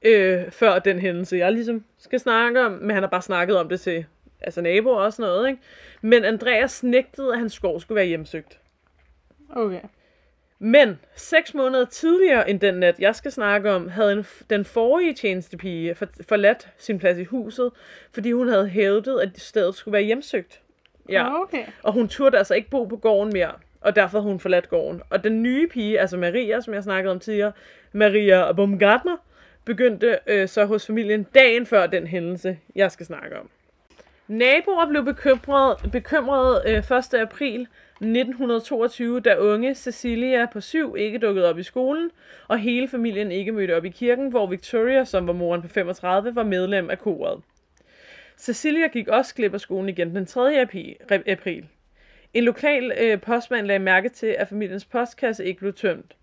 [0.03, 3.69] øh, før den hændelse, jeg ligesom skal snakke om, men han har bare snakket om
[3.69, 4.07] det til
[4.40, 5.62] altså naboer og sådan noget, ikke?
[6.03, 8.59] Men Andreas nægtede, at hans skov skulle være hjemsøgt.
[9.50, 9.80] Okay.
[10.59, 15.14] Men seks måneder tidligere end den nat, jeg skal snakke om, havde en, den forrige
[15.14, 17.70] tjenestepige for, forladt sin plads i huset,
[18.12, 20.61] fordi hun havde hævdet, at stedet skulle være hjemsøgt.
[21.09, 21.42] Ja.
[21.42, 21.64] Okay.
[21.82, 25.02] Og hun turde altså ikke bo på gården mere, og derfor havde hun forladt gården.
[25.11, 27.52] Og den nye pige, altså Maria, som jeg snakkede om tidligere,
[27.92, 29.16] Maria Baumgartner,
[29.64, 33.50] begyndte øh, så hos familien dagen før den hændelse, jeg skal snakke om.
[34.28, 37.14] Naboer blev bekymret, bekymret øh, 1.
[37.14, 37.68] april
[38.00, 42.11] 1922, da unge Cecilia på syv ikke dukkede op i skolen,
[42.48, 46.35] og hele familien ikke mødte op i kirken, hvor Victoria, som var moren på 35,
[46.35, 47.40] var medlem af koret.
[48.38, 50.61] Cecilia gik også glip af skolen igen den 3.
[51.26, 51.66] april.
[52.35, 56.16] En lokal øh, postmand lagde mærke til, at familiens postkasse ikke blev tømt,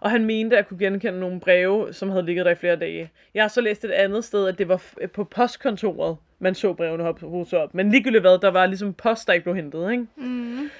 [0.00, 3.10] og han mente at kunne genkende nogle breve, som havde ligget der i flere dage.
[3.34, 6.72] Jeg har så læst et andet sted, at det var f- på postkontoret, man så
[6.72, 7.74] brevene hoppe op.
[7.74, 10.06] Men ligegyldigt hvad, der var ligesom post, der ikke blev hentet, ikke?
[10.16, 10.70] Mm.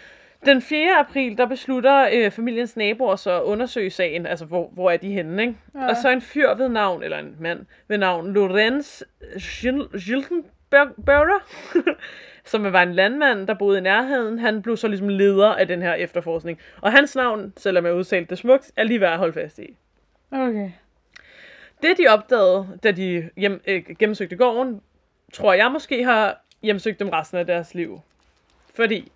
[0.46, 0.98] Den 4.
[0.98, 5.12] april, der beslutter øh, familiens naboer så at undersøge sagen, altså hvor, hvor er de
[5.12, 5.56] henne, ikke?
[5.74, 5.88] Ja.
[5.88, 9.02] Og så en fyr ved navn, eller en mand ved navn, Lorenz
[9.92, 11.46] Gildenberger,
[12.50, 15.82] som var en landmand, der boede i nærheden, han blev så ligesom leder af den
[15.82, 16.58] her efterforskning.
[16.80, 19.76] Og hans navn, selvom jeg udtalte det smukt, er lige værd at holde fast i.
[20.32, 20.70] Okay.
[21.82, 24.80] Det de opdagede, da de hjem, øh, gennemsøgte gården,
[25.32, 28.00] tror jeg måske har hjemsøgt dem resten af deres liv.
[28.74, 29.12] Fordi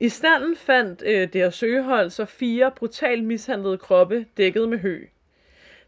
[0.00, 5.04] i standen fandt øh, det her søgehold så fire brutalt mishandlede kroppe dækket med hø.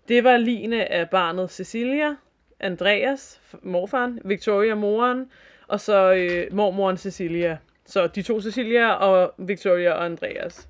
[0.09, 2.17] Det var ligne af barnet Cecilia,
[2.61, 5.31] Andreas, morfaren, Victoria, moren,
[5.69, 7.59] og så øh, mormoren Cecilia.
[7.87, 10.69] Så de to Cecilia og Victoria og Andreas.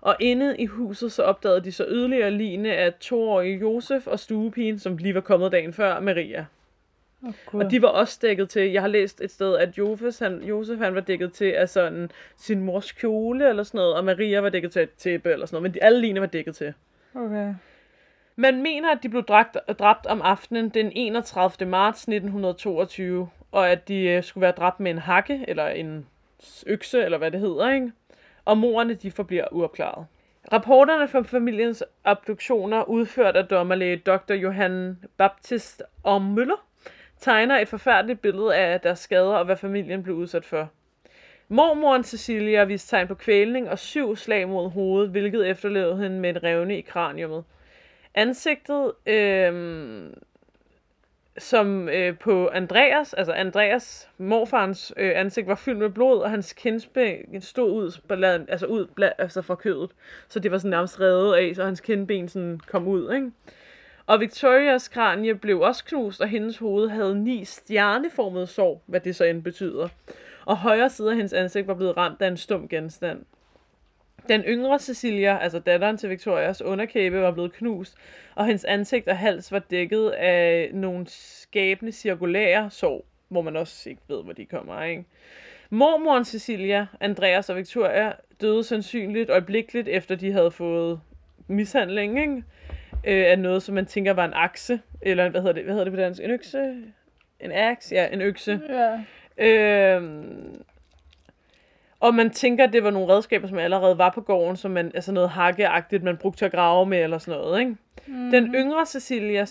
[0.00, 4.78] Og inde i huset så opdagede de så yderligere ligne af toårige Josef og stuepigen,
[4.78, 6.46] som lige var kommet dagen før, Maria.
[7.26, 10.42] Oh, Og de var også dækket til, jeg har læst et sted, at Josef han,
[10.42, 14.40] Josef, han var dækket til af sådan sin mors kjole eller sådan noget, og Maria
[14.40, 16.74] var dækket til et tæppe eller sådan noget, men de, alle lignende var dækket til.
[17.14, 17.54] Okay.
[18.36, 21.70] Man mener, at de blev dræbt, dræbt om aftenen den 31.
[21.70, 26.06] marts 1922, og at de øh, skulle være dræbt med en hakke eller en
[26.66, 27.92] økse, eller hvad det hedder, ikke?
[28.44, 30.06] Og morerne, de forbliver uopklaret.
[30.52, 34.34] Rapporterne fra familiens obduktioner, udført af dommerlæge Dr.
[34.34, 35.82] Johan Baptist
[36.20, 36.66] Møller,
[37.24, 40.70] tegner et forfærdeligt billede af deres skader og hvad familien blev udsat for.
[41.48, 46.36] Mormoren Cecilia viste tegn på kvælning og syv slag mod hovedet, hvilket efterlevede hende med
[46.36, 47.44] et revne i kraniummet.
[48.14, 50.10] Ansigtet, øh,
[51.38, 56.52] som øh, på Andreas, altså Andreas morfarens øh, ansigt var fyldt med blod, og hans
[56.52, 59.90] kindben stod ud, bla- altså ud bla- altså fra kødet.
[60.28, 63.30] Så det var sådan nærmest revet af, så hans kindben sådan kom ud, ikke?
[64.06, 69.16] Og Victorias kranie blev også knust, og hendes hoved havde ni stjerneformede sår, hvad det
[69.16, 69.88] så end betyder.
[70.46, 73.24] Og højre side af hendes ansigt var blevet ramt af en stum genstand.
[74.28, 77.94] Den yngre Cecilia, altså datteren til Victorias underkæbe, var blevet knust,
[78.34, 83.90] og hendes ansigt og hals var dækket af nogle skabende cirkulære sår, hvor man også
[83.90, 84.90] ikke ved, hvor de kommer af.
[84.90, 85.04] Ikke?
[85.70, 91.00] Mormoren Cecilia, Andreas og Victoria døde sandsynligt øjeblikkeligt, efter de havde fået
[91.48, 92.44] mishandling ikke?
[93.06, 95.84] Øh, af noget, som man tænker var en akse, eller hvad hedder det, hvad hedder
[95.84, 96.22] det på dansk?
[96.22, 96.58] En økse?
[97.40, 97.92] En aks?
[97.92, 98.60] Ja, en økse.
[98.68, 99.00] Ja.
[99.38, 100.62] Øhm,
[102.00, 104.90] og man tænker, at det var nogle redskaber, som allerede var på gården, som man,
[104.94, 107.76] altså noget hakkeagtigt, man brugte til at grave med, eller sådan noget, ikke?
[108.06, 108.30] Mm.
[108.30, 109.46] Den yngre Cecilia,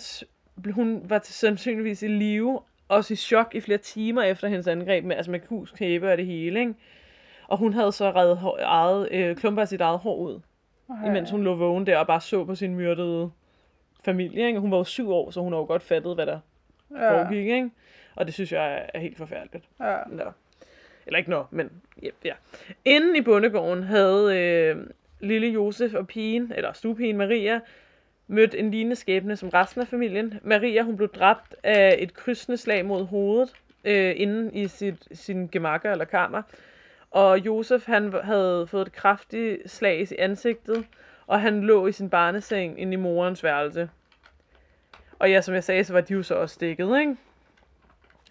[0.70, 5.04] hun var til sandsynligvis i live, også i chok i flere timer efter hendes angreb,
[5.04, 6.74] med, altså med kus, kæbe og det hele, ikke?
[7.48, 10.40] Og hun havde så reddet hår, eget, øh, klumper af sit eget hår ud,
[10.88, 11.06] Okay.
[11.06, 13.30] imens hun lå vågen der og bare så på sin myrdede
[14.04, 14.58] familie, ikke?
[14.60, 16.38] Hun var jo syv år, så hun har jo godt fattet, hvad der
[16.90, 17.10] ja.
[17.22, 17.70] foregik, ikke?
[18.14, 19.64] Og det synes jeg er- helt forfærdeligt.
[19.80, 19.96] Ja.
[20.06, 20.24] Nå.
[21.06, 21.70] Eller ikke nå, men
[22.02, 22.08] ja.
[22.24, 22.32] ja.
[22.84, 24.76] Inden i bondegården havde øh,
[25.20, 27.60] lille Josef og pigen, eller stuepigen Maria,
[28.26, 30.34] mødt en lignende skæbne som resten af familien.
[30.42, 33.52] Maria, hun blev dræbt af et krydsende slag mod hovedet,
[33.84, 36.42] øh, inden i sit, sin gemakker eller kammer.
[37.10, 40.84] Og Josef, han havde fået et kraftigt slag i ansigtet,
[41.26, 43.90] og han lå i sin barneseng inde i morens værelse.
[45.18, 47.16] Og ja, som jeg sagde, så var de jo så også stikket, ikke?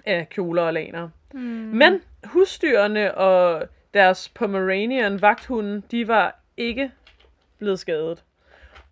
[0.05, 1.09] Af kjoler og laner.
[1.33, 1.39] Mm.
[1.73, 6.91] Men husdyrene og deres Pomeranian vagthunden, de var ikke
[7.57, 8.23] blevet skadet.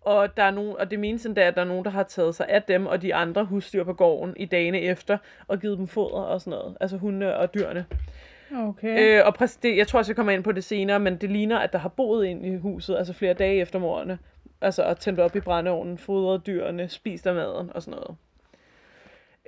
[0.00, 2.34] Og, der er nogen, og det menes endda, at der er nogen, der har taget
[2.34, 5.88] sig af dem og de andre husdyr på gården i dagene efter, og givet dem
[5.88, 6.76] foder og sådan noget.
[6.80, 7.86] Altså hunde og dyrene.
[8.56, 9.18] Okay.
[9.18, 11.30] Øh, og præcis det, jeg tror også, jeg kommer ind på det senere, men det
[11.30, 14.18] ligner, at der har boet ind i huset, altså flere dage efter morderne.
[14.60, 18.16] Altså og tændt op i brændeovnen, fodret dyrene, spist af maden og sådan noget.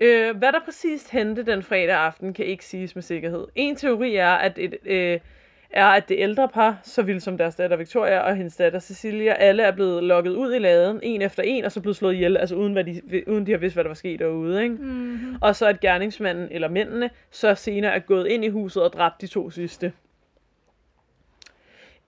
[0.01, 3.47] Øh, hvad der præcis hente den fredag aften, kan ikke siges med sikkerhed.
[3.55, 5.21] En teori er, at et, øh,
[5.71, 9.33] er, at det ældre par, så vildt som deres datter Victoria og hendes datter Cecilia,
[9.33, 12.37] alle er blevet lukket ud i laden, en efter en, og så blevet slået ihjel,
[12.37, 14.63] altså uden, hvad de, uden de har vidst, hvad der var sket derude.
[14.63, 14.75] Ikke?
[14.75, 15.37] Mm-hmm.
[15.41, 19.21] Og så at gerningsmanden, eller mændene, så senere er gået ind i huset og dræbt
[19.21, 19.93] de to sidste.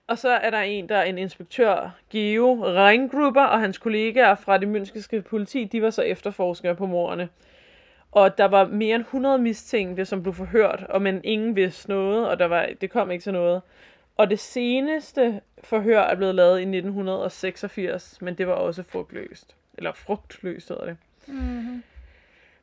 [0.07, 4.57] Og så er der en, der er en inspektør, Geo Reingruber, og hans kollegaer fra
[4.57, 7.29] det münskiske politi, de var så efterforskere på morderne.
[8.17, 12.29] Og der var mere end 100 mistænkte, som blev forhørt, og men ingen vidste noget,
[12.29, 13.61] og der var, det kom ikke til noget.
[14.17, 19.55] Og det seneste forhør er blevet lavet i 1986, men det var også frugtløst.
[19.77, 20.97] Eller frugtløst hedder det.
[21.27, 21.83] Mm-hmm.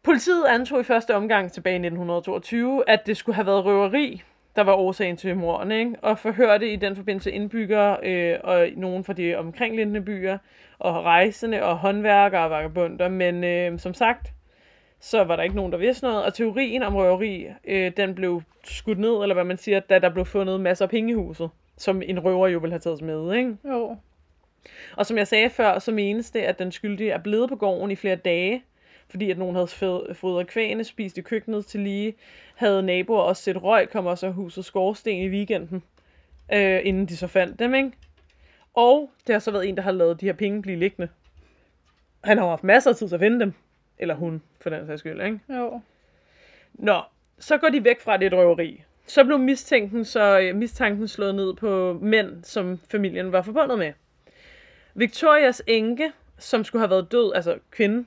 [0.02, 4.22] Politiet antog i første omgang tilbage i 1922, at det skulle have været røveri,
[4.56, 5.94] der var årsagen til mordene, ikke?
[6.02, 10.38] og forhørte i den forbindelse indbyggere øh, og nogen fra de omkringliggende byer,
[10.78, 14.34] og rejsende og håndværkere og vagabunder, men øh, som sagt,
[15.04, 18.42] så var der ikke nogen, der vidste noget, og teorien om røveri, øh, den blev
[18.64, 21.50] skudt ned, eller hvad man siger, da der blev fundet masser af penge i huset,
[21.76, 23.56] som en røver jo ville have taget med, ikke?
[23.68, 23.96] Jo.
[24.96, 27.90] Og som jeg sagde før, så menes det, at den skyldige er blevet på gården
[27.90, 28.62] i flere dage,
[29.08, 29.68] fordi at nogen havde
[30.14, 32.14] fodret kvæne, spist i køkkenet til lige,
[32.54, 35.82] havde naboer også set røg, kom også af huset skorsten i weekenden,
[36.52, 37.90] øh, inden de så fandt dem, ikke?
[38.74, 41.08] Og det har så været en, der har lavet de her penge blive liggende.
[42.24, 43.52] Han har haft masser af tid til at finde dem.
[43.98, 45.40] Eller hun, for den sags skyld, ikke?
[45.48, 45.80] Jo.
[46.74, 47.00] Nå,
[47.38, 48.82] så går de væk fra det et røveri.
[49.06, 53.92] Så blev mistænken, så, øh, mistanken slået ned på mænd, som familien var forbundet med.
[54.94, 58.04] Victorias enke, som skulle have været død, altså kvinde,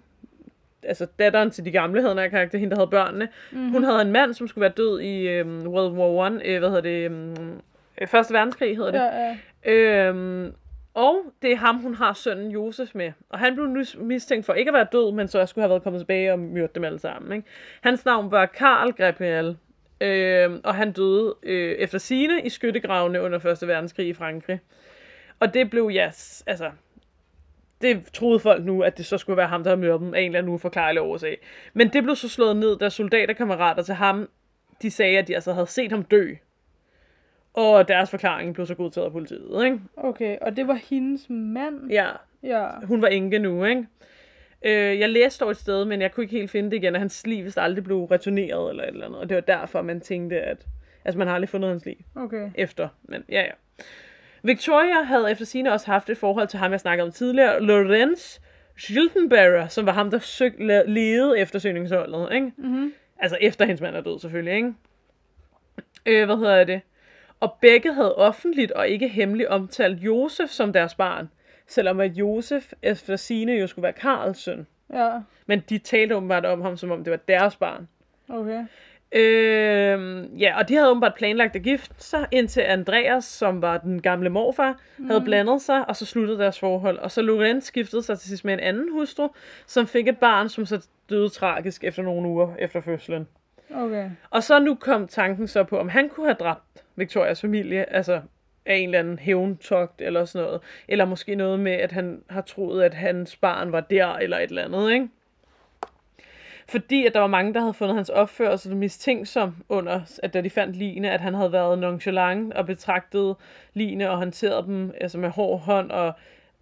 [0.83, 3.29] altså datteren til de gamle, havde en karakter, hende der havde børnene.
[3.51, 3.71] Mm-hmm.
[3.71, 6.69] Hun havde en mand, som skulle være død i øhm, World War One, øh, hvad
[6.69, 7.61] hedder det, øhm,
[8.01, 8.99] øh, Første verdenskrig hedder det.
[8.99, 10.09] Ja, ja.
[10.09, 10.53] Øhm,
[10.97, 13.11] og det er ham, hun har sønnen Josef med.
[13.29, 15.83] Og han blev nu mistænkt for ikke at være død, men så skulle have været
[15.83, 17.31] kommet tilbage og myrdet dem alle sammen.
[17.31, 17.47] Ikke?
[17.81, 19.57] Hans navn var Karl Gabriel.
[20.01, 23.67] øh, og han døde øh, efter sine i skyttegravene under 1.
[23.67, 24.59] verdenskrig i Frankrig.
[25.39, 26.71] Og det blev, ja, yes, altså,
[27.81, 30.19] det troede folk nu, at det så skulle være ham, der havde myrdet dem af
[30.19, 31.37] en eller anden uforklarlig årsag.
[31.73, 34.29] Men det blev så slået ned, da soldaterkammerater til ham,
[34.81, 36.33] de sagde, at de altså havde set ham dø.
[37.57, 39.79] Og deres forklaring blev så godtaget af politiet, ikke?
[39.97, 41.91] Okay, og det var hendes mand?
[41.91, 42.09] Ja,
[42.43, 42.67] Ja.
[42.83, 43.85] hun var enke nu, ikke?
[44.65, 47.01] Øh, jeg læste dog et sted, men jeg kunne ikke helt finde det igen, at
[47.01, 49.19] hans liv vist aldrig blev returneret eller et eller andet.
[49.19, 50.65] Og det var derfor, man tænkte, at...
[51.05, 52.49] Altså, man har aldrig fundet hans liv Okay.
[52.55, 53.51] efter, men ja, ja.
[54.43, 58.39] Victoria havde efter sine også haft et forhold til ham, jeg snakkede om tidligere, Lorenz
[58.77, 60.55] Schildenberger, som var ham, der søg,
[60.87, 62.51] ledede eftersøgningsholdet, ikke?
[62.57, 62.93] Mm-hmm.
[63.19, 64.73] Altså efter hendes mand er død, selvfølgelig, ikke?
[66.05, 66.81] Øh, hvad hedder det?
[67.39, 71.29] Og begge havde offentligt og ikke hemmeligt omtalt Josef som deres barn,
[71.67, 74.67] selvom at Josef efter sine jo skulle være Karls søn.
[74.93, 75.11] Ja,
[75.45, 77.87] Men de talte åbenbart om ham, som om det var deres barn.
[78.29, 78.65] okay.
[79.11, 84.01] Øh, ja, og de havde åbenbart planlagt at gifte sig, indtil Andreas, som var den
[84.01, 85.07] gamle morfar, mm.
[85.07, 86.97] havde blandet sig, og så sluttede deres forhold.
[86.97, 89.27] Og så Lorenz skiftede sig til sidst med en anden hustru,
[89.65, 93.27] som fik et barn, som så døde tragisk efter nogle uger efter fødslen.
[93.75, 94.09] Okay.
[94.29, 98.21] Og så nu kom tanken så på, om han kunne have dræbt Victorias familie, altså
[98.65, 100.61] af en eller anden hævntogt eller sådan noget.
[100.87, 104.49] Eller måske noget med, at han har troet, at hans barn var der, eller et
[104.49, 105.09] eller andet, ikke?
[106.69, 110.49] Fordi at der var mange, der havde fundet hans opførsel mistænksom under, at da de
[110.49, 113.35] fandt line, at han havde været nonchalant og betragtet
[113.73, 116.13] line og håndteret dem altså med hård hånd og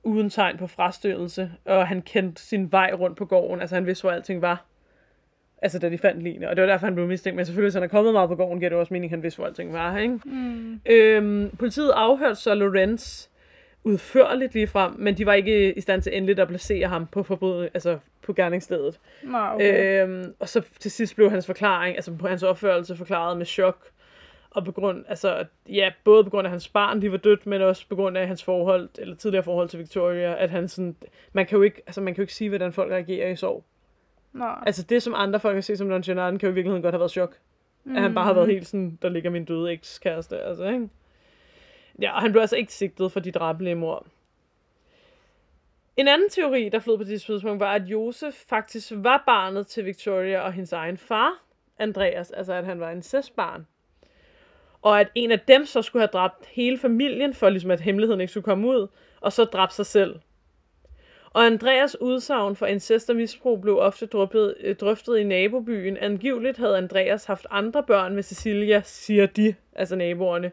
[0.04, 1.52] uden tegn på frastødelse.
[1.66, 4.66] Og han kendte sin vej rundt på gården, altså han vidste, hvor alting var.
[5.62, 7.36] Altså da de fandt line, og det var derfor, han blev mistænkt.
[7.36, 9.24] Men selvfølgelig, hvis han er kommet meget på gården, giver det også mening, at han
[9.24, 9.98] vidste, hvor alting var.
[9.98, 10.20] Ikke?
[10.26, 10.80] Mm.
[10.86, 13.28] Øhm, politiet afhørte så Lorenz
[13.84, 17.24] udførligt lige frem, men de var ikke i stand til endeligt at placere ham på
[17.24, 19.00] forbud, altså på gerningsstedet.
[19.24, 20.04] Nå, okay.
[20.04, 23.86] Øhm, og så til sidst blev hans forklaring, altså på hans opførelse forklaret med chok.
[24.50, 27.62] Og på grund, altså, ja, både på grund af hans barn, de var dødt, men
[27.62, 30.96] også på grund af hans forhold, eller tidligere forhold til Victoria, at han sådan,
[31.34, 33.64] man kan jo ikke, altså man kan jo ikke sige, hvordan folk reagerer i sorg.
[34.36, 34.46] Nå.
[34.46, 37.00] Altså det, som andre folk kan se som nonchalant, kan jo i virkeligheden godt have
[37.00, 37.38] været chok.
[37.84, 37.96] Mm.
[37.96, 40.90] At han bare har været helt sådan, der ligger min døde ekskæreste, altså, ikke?
[42.02, 44.08] Ja, og han blev altså ikke sigtet for de dræbelige mor.
[45.98, 49.86] En anden teori, der flød på det tidspunkt, var, at Josef faktisk var barnet til
[49.86, 51.44] Victoria og hendes egen far,
[51.80, 53.04] Andreas, altså at han var en
[53.36, 53.68] barn.
[54.82, 58.22] Og at en af dem så skulle have dræbt hele familien, for ligesom at hemmeligheden
[58.22, 58.88] ikke skulle komme ud,
[59.22, 60.20] og så dræbt sig selv.
[61.36, 65.98] Og Andreas udsagn for incest og misbrug blev ofte drøftet, øh, drøftet i nabobyen.
[65.98, 70.52] Angiveligt havde Andreas haft andre børn med Cecilia, siger de, altså naboerne.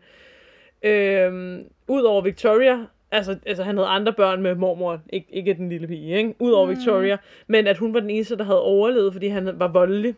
[0.82, 2.78] Øhm, Udover Victoria,
[3.10, 6.34] altså, altså han havde andre børn med mormor, ikke, ikke den lille pige, ikke?
[6.38, 6.76] Udover mm.
[6.76, 7.16] Victoria,
[7.46, 10.14] men at hun var den eneste, der havde overlevet, fordi han var voldelig.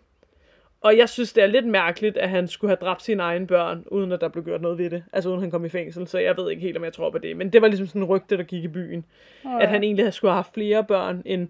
[0.84, 3.84] Og jeg synes, det er lidt mærkeligt, at han skulle have dræbt sine egne børn,
[3.86, 5.04] uden at der blev gjort noget ved det.
[5.12, 7.18] Altså uden han kom i fængsel, så jeg ved ikke helt, om jeg tror på
[7.18, 7.36] det.
[7.36, 9.04] Men det var ligesom sådan en rygte, der gik i byen.
[9.44, 11.48] Nå, At han egentlig skulle have haft flere børn end,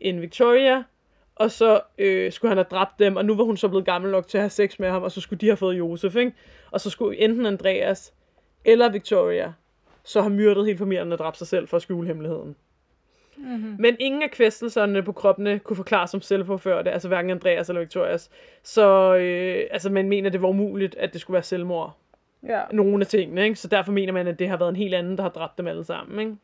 [0.00, 0.82] end Victoria,
[1.34, 4.10] og så øh, skulle han have dræbt dem, og nu var hun så blevet gammel
[4.10, 6.32] nok til at have sex med ham, og så skulle de have fået Josef, ikke?
[6.70, 8.12] Og så skulle enten Andreas
[8.64, 9.52] eller Victoria
[10.04, 12.56] så have myrdet hele familien og dræbt sig selv for at skjule hemmeligheden.
[13.44, 13.76] Mm-hmm.
[13.78, 18.30] Men ingen af kvæstelserne på kroppene kunne forklare som selvpåførte, altså hverken Andreas eller Victorias.
[18.62, 21.96] Så øh, altså, man mener, det var umuligt, at det skulle være selvmord.
[22.42, 22.62] Ja.
[22.72, 23.56] Nogle af tingene, ikke?
[23.56, 25.66] Så derfor mener man, at det har været en helt anden, der har dræbt dem
[25.66, 26.36] alle sammen, ikke?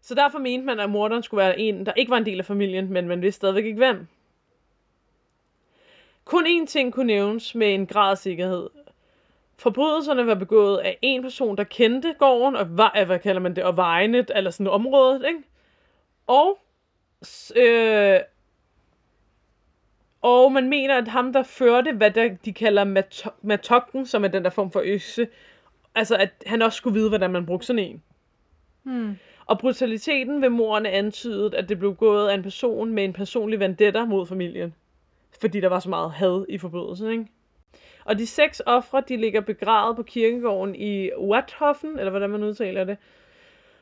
[0.00, 2.44] Så derfor mente man, at morderen skulle være en, der ikke var en del af
[2.44, 4.06] familien, men man vidste stadigvæk ikke hvem.
[6.24, 8.70] Kun én ting kunne nævnes med en grad af sikkerhed.
[9.58, 13.64] Forbrydelserne var begået af en person, der kendte gården, og var, hvad kalder man det,
[13.64, 15.40] og vejene, eller sådan området, ikke?
[16.26, 16.58] Og,
[17.56, 18.20] øh,
[20.22, 24.28] og man mener, at ham, der førte, hvad der, de kalder mato- matokken, som er
[24.28, 25.28] den der form for økse,
[25.94, 28.02] altså at han også skulle vide, hvordan man brugte sådan en.
[28.84, 29.16] Mm.
[29.46, 33.60] Og brutaliteten ved mordene antydede, at det blev gået af en person med en personlig
[33.60, 34.74] vendetta mod familien.
[35.40, 37.26] Fordi der var så meget had i forbrydelsen, ikke?
[38.04, 42.84] Og de seks ofre, de ligger begravet på kirkegården i Wathoffen, eller hvordan man udtaler
[42.84, 42.96] det,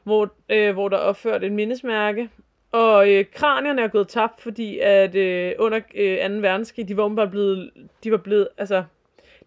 [0.02, 2.30] hvor, øh, hvor der er opført et mindesmærke.
[2.72, 6.34] Og øh, kranierne er gået tabt, fordi at øh, under øh, 2.
[6.34, 7.70] verdenskrig, de var åbenbart blevet,
[8.04, 8.84] de var blevet, altså,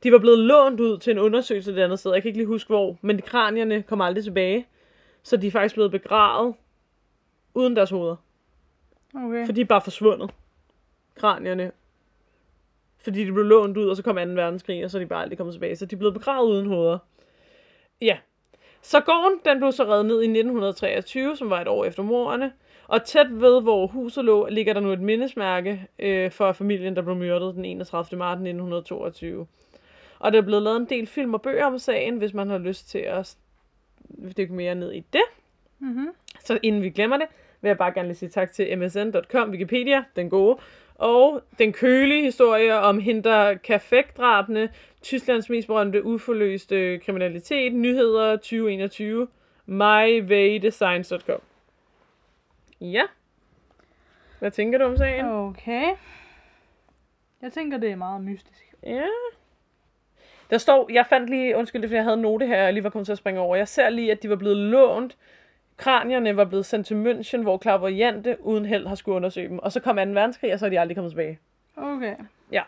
[0.03, 2.13] de var blevet lånt ud til en undersøgelse et andet sted.
[2.13, 4.67] Jeg kan ikke lige huske hvor, men kranierne kom aldrig tilbage.
[5.23, 6.55] Så de er faktisk blevet begravet
[7.53, 8.15] uden deres hoveder.
[9.15, 9.45] Okay.
[9.45, 10.31] For de er bare forsvundet.
[11.15, 11.71] Kranierne.
[13.03, 14.21] Fordi de blev lånt ud, og så kom 2.
[14.21, 15.75] verdenskrig, og så er de bare aldrig kommet tilbage.
[15.75, 16.97] Så de blevet begravet uden hoveder.
[18.01, 18.17] Ja.
[18.81, 22.51] Så gården, den blev så reddet ned i 1923, som var et år efter morderne.
[22.87, 27.01] Og tæt ved, hvor huset lå, ligger der nu et mindesmærke øh, for familien, der
[27.01, 28.17] blev myrdet den 31.
[28.17, 29.47] marts 1922.
[30.19, 32.57] Og der er blevet lavet en del film og bøger om sagen, hvis man har
[32.57, 33.37] lyst til at
[34.37, 35.21] dykke mere ned i det.
[35.79, 36.07] Mm-hmm.
[36.39, 37.27] Så inden vi glemmer det,
[37.61, 40.57] vil jeg bare gerne lige sige tak til msn.com, Wikipedia, den gode,
[40.95, 44.69] og den kølige historie om Hinder Kafek-drabene,
[45.01, 49.27] Tysklands mest berømte uforløste kriminalitet, nyheder 2021,
[49.65, 51.41] myvaydesigns.com.
[52.81, 53.03] Ja.
[54.39, 55.25] Hvad tænker du om sagen?
[55.25, 55.85] Okay.
[57.41, 58.73] Jeg tænker, det er meget mystisk.
[58.83, 59.05] Ja.
[60.49, 62.89] Der står, jeg fandt lige, undskyld, fordi jeg havde en note her, jeg lige var
[62.89, 63.55] kommet til at springe over.
[63.55, 65.17] Jeg ser lige, at de var blevet lånt.
[65.77, 69.59] Kranierne var blevet sendt til München, hvor Clairvoyante uden held har skulle undersøge dem.
[69.59, 70.01] Og så kom 2.
[70.01, 71.39] verdenskrig, og så er de aldrig kommet tilbage.
[71.77, 72.15] Okay.
[72.51, 72.61] Ja.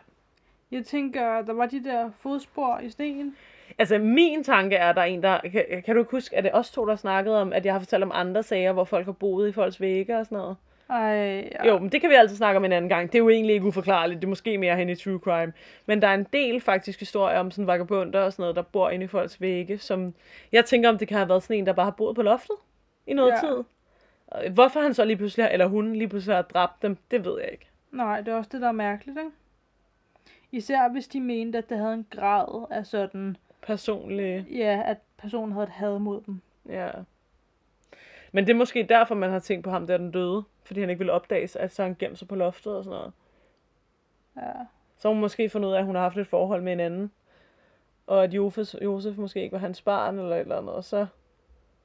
[0.72, 3.36] Jeg tænker, der var de der fodspor i sten.
[3.78, 5.40] Altså, min tanke er, at der er en, der...
[5.40, 7.80] Kan, kan du ikke huske, at det os to, der snakkede om, at jeg har
[7.80, 10.56] fortalt om andre sager, hvor folk har boet i folks vægge og sådan noget?
[10.90, 11.50] Ej.
[11.52, 11.68] Ja.
[11.68, 13.12] Jo, men det kan vi altid snakke om en anden gang.
[13.12, 14.22] Det er jo egentlig ikke uforklarligt.
[14.22, 15.54] Det er måske mere hen i true crime.
[15.86, 18.90] Men der er en del faktisk historier om sådan vagabunder og sådan noget, der bor
[18.90, 20.14] inde i folks vægge, som
[20.52, 22.56] jeg tænker, om det kan have været sådan en, der bare har boet på loftet
[23.08, 23.40] i noget Ja.
[23.48, 23.64] tid.
[24.50, 27.50] Hvorfor han så lige pludselig, eller hun lige pludselig har dræbt dem, det ved jeg
[27.52, 27.68] ikke.
[27.92, 29.32] Nej, det er også det, der er mærkeligt, ikke?
[30.52, 35.52] Især hvis de mente, at det havde en grad af sådan, Personligt, ja, at personen
[35.52, 36.42] havde et had mod dem.
[36.70, 36.92] ja.
[38.32, 40.44] Men det er måske derfor, man har tænkt på ham, der den døde.
[40.64, 43.14] Fordi han ikke ville opdages, at så han gemt sig på loftet og sådan noget.
[44.38, 44.52] Ja.
[44.98, 47.12] Så hun måske fundet ud af, at hun har haft et forhold med en anden.
[48.08, 50.74] Og at Josef, Josef måske ikke var hans barn eller et eller andet.
[50.76, 51.08] Og så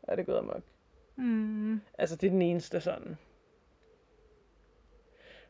[0.03, 0.63] er det gået amok.
[1.17, 1.81] Mm.
[1.99, 3.17] Altså, det er den eneste sådan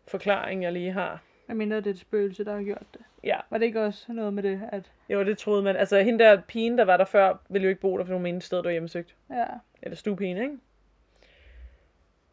[0.07, 1.23] forklaring, jeg lige har.
[1.49, 3.01] Jeg mener, det er et spøgelse, der har gjort det.
[3.25, 4.93] Ja, Var det ikke også noget med det, at...
[5.09, 5.77] jo, det troede man.
[5.77, 8.23] Altså, hende der pigen, der var der før, ville jo ikke bo der, for hun
[8.23, 9.17] mente, stedet var hjemmesøgt.
[9.31, 9.47] Ja.
[9.83, 10.59] Eller stuepigen, ikke?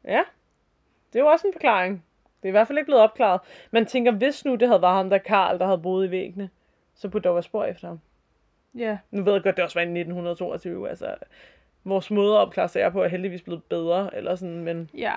[0.03, 0.23] Ja,
[1.13, 2.03] det er jo også en forklaring.
[2.41, 3.41] Det er i hvert fald ikke blevet opklaret.
[3.71, 6.49] Man tænker, hvis nu det havde været ham der Karl, der havde boet i væggene,
[6.95, 7.99] så burde der være spor efter ham.
[8.75, 8.97] Ja.
[9.11, 11.15] Nu ved jeg godt, det også var i 1922, altså
[11.83, 15.13] vores måde at opklare sager på er heldigvis blevet bedre, eller sådan, men Ja.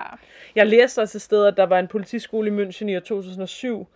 [0.55, 3.87] jeg læste også et sted, at der var en politiskole i München i år 2007,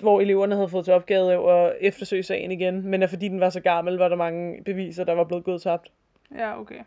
[0.00, 3.50] hvor eleverne havde fået til opgave at eftersøge sagen igen, men at fordi den var
[3.50, 5.90] så gammel, var der mange beviser, der var blevet gået tabt.
[6.36, 6.80] Ja, okay.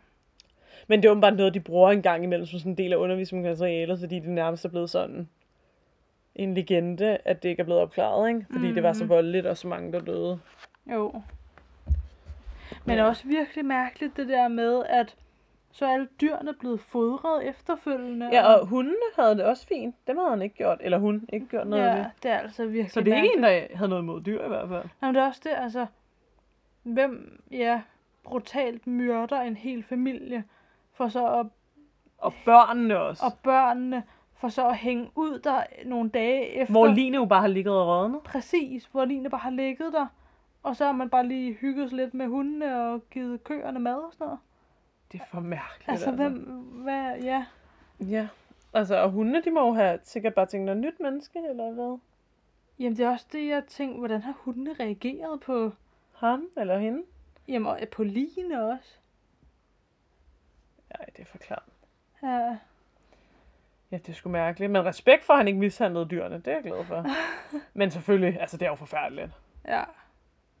[0.86, 2.96] Men det er åbenbart noget, de bruger en gang imellem som sådan en del af
[2.96, 5.28] undervisningsmaterialet, fordi det nærmest er blevet sådan
[6.34, 8.46] en legende, at det ikke er blevet opklaret, ikke?
[8.52, 8.74] Fordi mm.
[8.74, 10.40] det var så voldeligt, og så mange, der døde.
[10.92, 11.22] Jo.
[12.84, 13.02] Men Ja.
[13.02, 13.08] ja.
[13.08, 15.14] også virkelig mærkeligt det der med, at
[15.72, 18.28] så alle dyrene blevet fodret efterfølgende.
[18.32, 19.94] Ja, og hundene havde det også fint.
[20.06, 22.04] Dem havde han ikke gjort, eller hun ikke gjort noget ja, ved.
[22.22, 24.48] det er altså virkelig Så det er ikke en, der havde noget mod dyr i
[24.48, 24.84] hvert fald.
[25.02, 25.86] Jamen, det er også det, altså...
[26.82, 27.82] Hvem, ja,
[28.24, 30.44] brutalt myrder en hel familie,
[30.92, 31.46] for så at,
[32.18, 33.24] Og børnene også.
[33.24, 34.02] og børnene,
[34.36, 36.72] for så at hænge ud der nogle dage efter.
[36.72, 38.22] Hvor Line jo bare har ligget og rådnet.
[38.22, 40.06] Præcis, hvor Line bare har ligget der.
[40.62, 43.94] Og så har man bare lige hygget sig lidt med hundene og givet køerne mad
[43.94, 44.38] og sådan noget.
[45.12, 45.88] Det er for mærkeligt.
[45.90, 46.32] Altså, hvem,
[46.82, 47.46] hvad, ja.
[48.00, 48.28] Ja.
[48.74, 51.98] Altså, og hundene, de må jo have sikkert bare tænkt noget nyt menneske, eller hvad?
[52.78, 55.72] Jamen, det er også det, jeg tænkte, hvordan har hundene reageret på,
[56.12, 57.02] Ham eller hende?
[57.48, 58.96] jamen, og på Line også.
[60.98, 61.64] Nej, det er for klart.
[62.22, 62.56] Ja,
[63.92, 64.72] Ja, det er sgu mærkeligt.
[64.72, 67.06] Men respekt for, at han ikke mishandlede dyrene, det er jeg glad for.
[67.78, 69.30] Men selvfølgelig, altså det er jo forfærdeligt.
[69.68, 69.84] ja,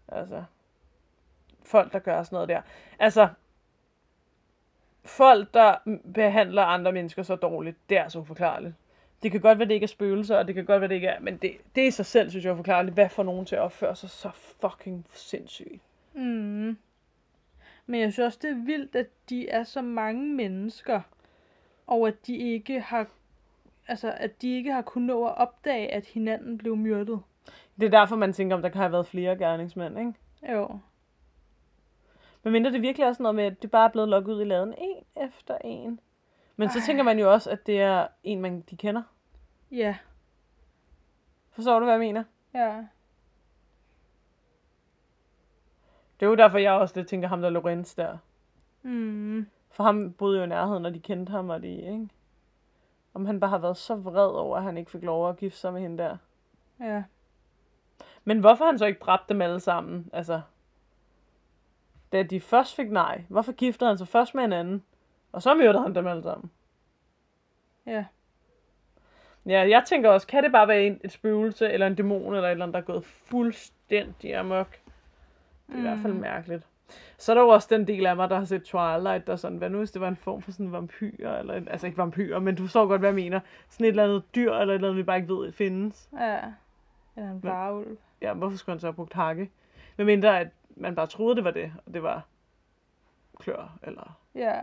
[0.08, 0.44] Altså,
[1.64, 2.62] folk, der gør sådan noget der.
[2.98, 3.28] Altså,
[5.04, 5.74] folk, der
[6.14, 8.74] behandler andre mennesker så dårligt, det er så uforklarligt.
[9.22, 11.08] Det kan godt være, det ikke er spøgelser, og det kan godt være, det ikke
[11.08, 12.94] er, men det, det i sig selv, synes jeg er uforklarligt.
[12.94, 14.30] Hvad får nogen til at opføre sig så
[14.60, 15.82] fucking sindssygt?
[16.12, 16.76] mm.
[17.86, 21.00] Men jeg synes også, det er vildt, at de er så mange mennesker,
[21.86, 23.06] og at de ikke har,
[23.88, 27.20] altså, at de ikke har kunnet nå at opdage, at hinanden blev myrdet.
[27.80, 30.12] Det er derfor, man tænker, om der kan have været flere gerningsmænd, ikke?
[30.52, 30.78] Jo,
[32.42, 34.40] Men mindre det virkelig er sådan noget med, at det bare er blevet lukket ud
[34.40, 36.00] i laden en efter en.
[36.56, 36.84] Men så Ej.
[36.86, 39.02] tænker man jo også, at det er en, man de kender.
[39.70, 39.96] ja,
[41.50, 42.24] Forstår du, hvad jeg mener?
[42.54, 42.84] ja,
[46.20, 48.18] Det er jo derfor, jeg også lidt tænker ham der Lorenz der.
[48.82, 49.46] mm.
[49.70, 52.08] For ham boede jo i nærheden, og de kendte ham, og de, ikke?
[53.14, 55.58] Om han bare har været så vred over, at han ikke fik lov at gifte
[55.58, 56.16] sig med hende der.
[56.80, 57.02] ja.
[58.24, 60.10] Men hvorfor han så ikke dræbte dem alle sammen?
[60.12, 60.40] Altså,
[62.12, 64.82] da de først fik nej, hvorfor giftede han sig først med en anden?
[65.32, 66.50] Og så myrdede han dem alle sammen.
[67.86, 68.04] Ja,
[69.46, 72.48] Ja, jeg tænker også, kan det bare være en, et spøgelse, eller en dæmon, eller
[72.48, 74.70] et eller andet, der er gået fuldstændig amok?
[74.70, 74.78] Det
[75.68, 75.78] er mm.
[75.78, 76.62] i hvert fald mærkeligt.
[77.18, 79.36] Så er der jo også den del af mig, der har set Twilight, der er
[79.36, 81.86] sådan, hvad nu hvis det var en form for sådan en vampyr, eller en, altså
[81.86, 83.40] ikke vampyr, men du forstår godt, hvad jeg mener.
[83.68, 86.08] Sådan et eller andet dyr, eller et eller andet, vi bare ikke ved findes.
[86.20, 86.38] ja.
[87.16, 87.96] Eller en varulv.
[88.22, 89.50] Ja, hvorfor skulle han så have brugt hakke?
[89.96, 92.26] Men mindre, at man bare troede, det var det, og det var
[93.38, 94.18] klør, eller...
[94.34, 94.60] Ja,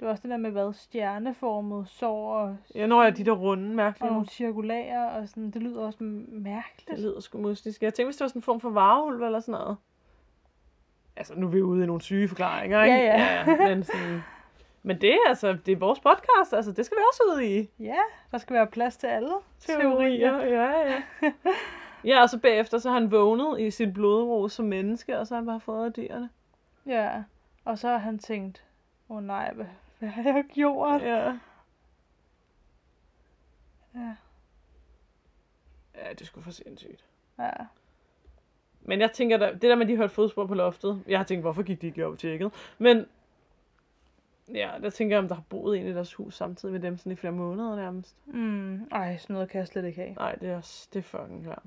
[0.00, 3.32] det var også det der med, hvad stjerneformet sår og, Ja, når jeg de der
[3.32, 4.10] runde, og mærkelige.
[4.12, 5.50] nogle cirkulære og sådan.
[5.50, 5.98] Det lyder også
[6.28, 6.90] mærkeligt.
[6.90, 7.82] Det lyder sgu mystisk.
[7.82, 9.76] Jeg tænkte, hvis det var sådan en form for varulv eller sådan noget.
[11.16, 12.96] Altså, nu er vi ude i nogle syge forklaringer, ikke?
[12.96, 13.44] Ja, ja.
[13.50, 14.20] ja men, sådan,
[14.82, 17.70] men det er altså, det er vores podcast, altså, det skal vi også ud i.
[17.78, 18.00] Ja,
[18.30, 21.02] der skal være plads til alle Teorier, ja, ja.
[22.06, 25.34] Ja, og så bagefter, så har han vågnet i sit blodro som menneske, og så
[25.34, 26.30] har han bare fået af dyrene.
[26.86, 27.22] Ja,
[27.64, 28.64] og så har han tænkt,
[29.08, 29.66] åh oh, nej, hvad,
[29.98, 31.02] hvad har jeg gjort?
[31.02, 31.38] Ja.
[33.94, 34.14] Ja,
[35.94, 37.04] Ja, det skulle for sindssygt.
[37.38, 37.50] ja.
[38.80, 41.24] Men jeg tænker, der, det der med, at de hørte fodspor på loftet, jeg har
[41.24, 42.52] tænkt, hvorfor gik de ikke op tjekket?
[42.78, 43.06] Men
[44.54, 46.96] ja, der tænker jeg, om der har boet en i deres hus samtidig med dem
[46.96, 48.16] sådan i flere måneder nærmest.
[48.26, 48.84] Mm.
[48.92, 50.14] Ej, sådan noget kan jeg slet ikke have.
[50.14, 51.62] Nej, det er, det er fucking klart.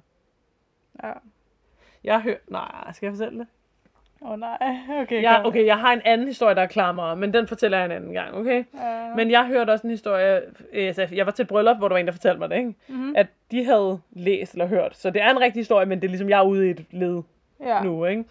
[1.04, 1.12] Ja.
[2.04, 2.38] Jeg har hørt...
[2.48, 3.48] Nej, skal jeg fortælle det?
[4.22, 4.58] Åh oh, nej,
[5.02, 5.22] okay.
[5.22, 5.46] Ja, kom.
[5.46, 8.14] okay, jeg har en anden historie, der er klamere, men den fortæller jeg en anden
[8.14, 8.64] gang, okay?
[8.74, 9.16] Ja.
[9.16, 10.42] Men jeg hørte også en historie,
[10.74, 12.74] altså, jeg var til et bryllup, hvor der var en, der fortalte mig det, ikke?
[12.88, 13.14] Mhm.
[13.16, 14.98] At de havde læst eller hørt.
[14.98, 16.86] Så det er en rigtig historie, men det er ligesom, jeg er ude i et
[16.92, 17.22] led
[17.60, 17.84] ja.
[17.84, 18.24] nu, ikke?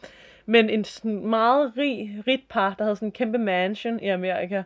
[0.47, 4.63] Men en sådan meget rig, rigt par, der havde sådan en kæmpe mansion i Amerika,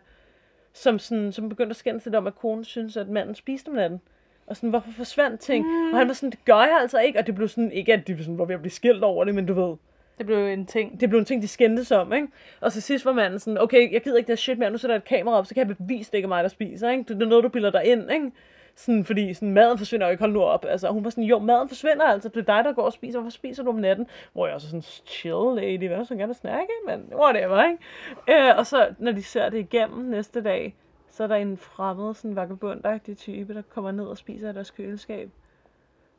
[0.73, 3.75] som, sådan, som begyndte at skændes lidt om, at konen synes, at manden spiste om
[3.75, 4.01] natten.
[4.47, 5.66] Og sådan, hvorfor forsvandt ting?
[5.66, 5.93] Mm.
[5.93, 7.18] Og han var sådan, det gør jeg altså ikke.
[7.18, 9.34] Og det blev sådan, ikke at de sådan, var ved at blive skilt over det,
[9.34, 9.76] men du ved,
[10.18, 11.01] Det blev en ting.
[11.01, 12.28] det blev en ting, de skændtes om, ikke?
[12.61, 14.78] Og så sidst var manden sådan, okay, jeg gider ikke det her shit mere, nu
[14.78, 16.90] sætter jeg et kamera op, så kan jeg bevise, det ikke er mig, der spiser,
[16.90, 17.05] ikke?
[17.14, 18.30] Det er noget, du bilder dig ind, ikke?
[18.76, 20.64] Sådan, fordi sådan, maden forsvinder jo ikke, hold nu op.
[20.68, 23.18] Altså, hun var sådan, jo, maden forsvinder altså, det er dig, der går og spiser,
[23.20, 24.07] hvorfor spiser du om natten?
[24.32, 28.49] Hvor jeg også sådan, chill lady, hvad er så gerne snakke, men whatever, ikke?
[28.49, 30.74] Øh, og så, når de ser det igennem næste dag,
[31.13, 34.71] så er der en fremmed, sådan vagabundagtig type, der kommer ned og spiser af deres
[34.71, 35.31] køleskab.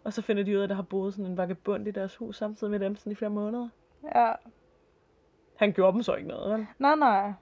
[0.04, 2.16] Og så finder de ud af, at der har boet sådan en vagabund i deres
[2.16, 3.70] hus, samtidig med dem sådan i flere måneder.
[4.16, 4.32] Ja.
[5.56, 6.68] Han gjorde dem så ikke noget, vel?
[6.80, 7.34] Nej, nej.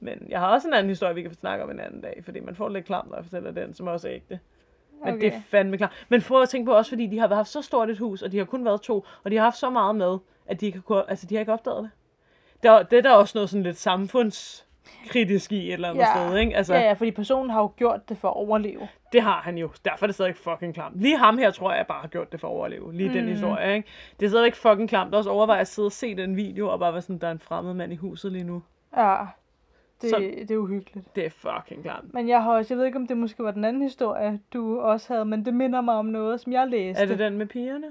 [0.00, 2.40] Men jeg har også en anden historie, vi kan snakke om en anden dag, fordi
[2.40, 4.40] man får lidt klam, når jeg fortæller den, som også er ægte.
[5.04, 5.20] Men okay.
[5.20, 6.06] det er fandme klart.
[6.08, 8.32] Men prøv at tænke på også, fordi de har haft så stort et hus, og
[8.32, 11.10] de har kun været to, og de har haft så meget med, at de, kunne,
[11.10, 11.90] altså, de har ikke opdaget det.
[12.62, 13.76] Der, det er der også noget sådan lidt
[14.86, 16.26] samfundskritisk i et eller andet Ja.
[16.28, 16.56] sted, ikke?
[16.56, 18.88] Altså, Ja, ja, fordi personen har jo gjort det for at overleve.
[19.12, 19.70] det har han jo.
[19.84, 21.00] Derfor er det stadig fucking klamt.
[21.00, 22.92] Lige ham her tror jeg bare har gjort det for at overleve.
[22.94, 23.14] Lige mm.
[23.14, 23.88] den historie, ikke?
[24.20, 25.14] Det er stadig fucking klamt.
[25.14, 27.38] Også overveje at sidde og se den video, og bare være sådan, der er en
[27.40, 28.62] fremmed mand i huset lige nu.
[28.96, 29.16] Ja.
[30.02, 31.16] Det, Så- det er uhyggeligt.
[31.16, 32.14] Det er fucking klamt.
[32.14, 34.80] Men jeg har også, jeg ved ikke om det måske var den anden historie, du
[34.80, 37.02] også havde, men det minder mig om noget, som jeg læste.
[37.02, 37.86] Er det den med pigerne?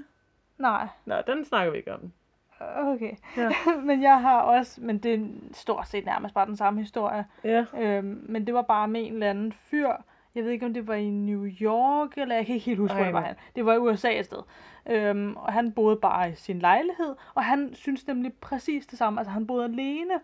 [0.58, 2.12] Nej, Nå, den snakker vi ikke om.
[2.60, 3.12] Okay.
[3.36, 3.50] Ja.
[3.88, 7.24] men jeg har også, men det er stort set nærmest bare den samme historie.
[7.44, 7.64] Ja.
[7.78, 9.88] Øhm, men det var bare med en eller anden fyr.
[10.34, 12.94] Jeg ved ikke, om det var i New York, eller jeg kan ikke helt huske,
[12.94, 13.36] hvor Ej, det var hvor- han.
[13.56, 14.38] Det var i USA et sted.
[14.86, 19.20] Øhm, og han boede bare i sin lejlighed, og han synes nemlig præcis det samme.
[19.20, 20.14] Altså, han boede alene,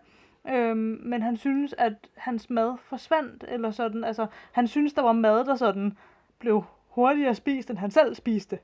[0.49, 4.03] øhm, men han synes, at hans mad forsvandt, eller sådan.
[4.03, 5.97] Altså, han synes, der var mad, der sådan
[6.39, 8.59] blev hurtigere spist, end han selv spiste.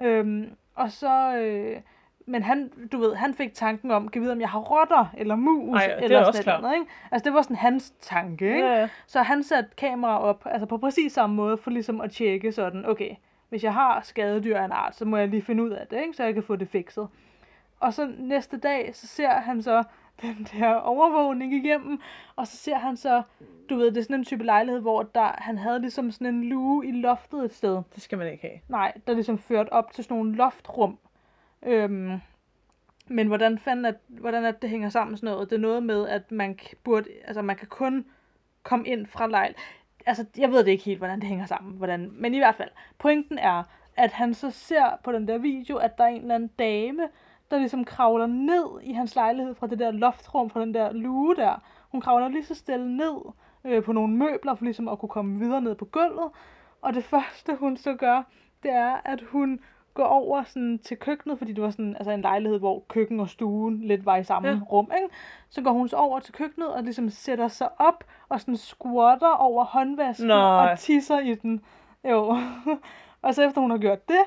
[0.00, 1.36] Øhm, og så...
[1.38, 1.80] Øh,
[2.26, 5.36] men han, du ved, han fik tanken om, kan vide, om jeg har rotter, eller
[5.36, 6.86] mus, Ej, er eller sådan noget, ikke?
[7.10, 8.66] Altså, det var sådan hans tanke, ikke?
[8.66, 8.88] Ja, ja.
[9.06, 12.86] Så han satte kamera op, altså på præcis samme måde, for ligesom at tjekke sådan,
[12.86, 13.10] okay,
[13.48, 16.00] hvis jeg har skadedyr af en art, så må jeg lige finde ud af det,
[16.00, 16.12] ikke?
[16.12, 17.08] så jeg kan få det fikset.
[17.80, 19.82] Og så næste dag, så ser han så
[20.22, 22.00] den der overvågning igennem,
[22.36, 23.22] og så ser han så,
[23.70, 26.44] du ved, det er sådan en type lejlighed, hvor der, han havde ligesom sådan en
[26.44, 27.82] luge i loftet et sted.
[27.94, 28.60] Det skal man ikke have.
[28.68, 30.98] Nej, der ligesom ført op til sådan nogle loftrum.
[31.62, 32.20] Øhm,
[33.06, 35.50] men hvordan fanden at, hvordan at det hænger sammen sådan noget?
[35.50, 38.04] Det er noget med, at man burde, altså man kan kun
[38.62, 39.54] komme ind fra lejl.
[40.06, 41.76] Altså, jeg ved det ikke helt, hvordan det hænger sammen.
[41.76, 43.62] Hvordan, men i hvert fald, pointen er,
[43.96, 47.08] at han så ser på den der video, at der er en eller anden dame,
[47.50, 51.36] der ligesom kravler ned i hans lejlighed fra det der loftrum, fra den der luge
[51.36, 51.62] der.
[51.92, 53.16] Hun kravler lige så stille ned
[53.64, 56.30] øh, på nogle møbler, for ligesom at kunne komme videre ned på gulvet.
[56.82, 58.22] Og det første, hun så gør,
[58.62, 59.60] det er, at hun
[59.96, 63.28] går over sådan til køkkenet, fordi det var sådan altså en lejlighed, hvor køkken og
[63.28, 64.58] stuen lidt var i samme Ja.
[64.72, 65.14] rum, ikke?
[65.50, 69.34] Så går hun så over til køkkenet og ligesom sætter sig op og sådan squatter
[69.38, 70.70] over håndvasken Nej.
[70.72, 71.60] og tisser i den.
[72.10, 72.36] Jo.
[73.22, 74.18] og så efter hun har gjort det,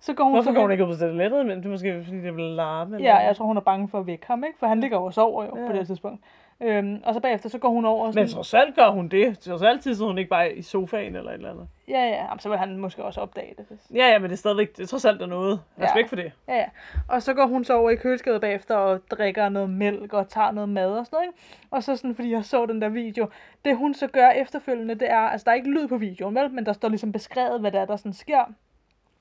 [0.00, 2.02] så går hun Hvorfor så går hun ikke ud på toilettet, men det er måske
[2.04, 2.96] fordi det vil larme?
[2.96, 4.58] Ja, jeg tror, hun er bange for at vække ham, ikke?
[4.58, 5.66] For han ligger jo og sover jo Ja.
[5.66, 6.24] på det tidspunkt.
[6.62, 8.24] Øhm, og så bagefter, så går hun over og sådan...
[8.24, 9.38] Men trods alt gør hun det.
[9.38, 11.68] Trods alt tisser hun ikke bare i sofaen eller et eller andet.
[11.88, 13.66] Ja, ja, jamen, så vil han måske også opdage det.
[13.68, 13.78] Hvis...
[13.94, 15.60] Ja, ja, men det er stadigvæk, det er trods alt der noget.
[15.80, 16.32] Respekt for det.
[16.48, 16.66] Ja, ja.
[17.08, 20.50] Og så går hun så over i køleskabet bagefter og drikker noget mælk og tager
[20.50, 21.38] noget mad og sådan noget, ikke?
[21.70, 23.28] Og så sådan, fordi jeg så den der video,
[23.64, 26.50] det hun så gør efterfølgende, det er, altså der er ikke lyd på videoen, vel?
[26.50, 28.44] Men der står ligesom beskrevet, hvad der er, der sådan sker.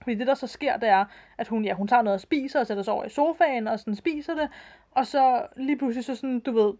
[0.01, 1.05] Fordi det, der så sker, det er,
[1.37, 3.79] at hun, ja, hun tager noget og spiser og sætter sig over i sofaen og
[3.79, 4.49] sådan spiser det.
[4.97, 6.73] Og så lige pludselig så sådan, du ved,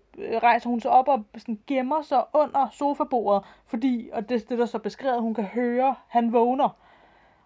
[0.44, 3.44] rejser hun sig op og sådan gemmer sig under sofabordet.
[3.68, 6.70] Fordi, og det, det der så beskrevet, hun kan høre, han vågner.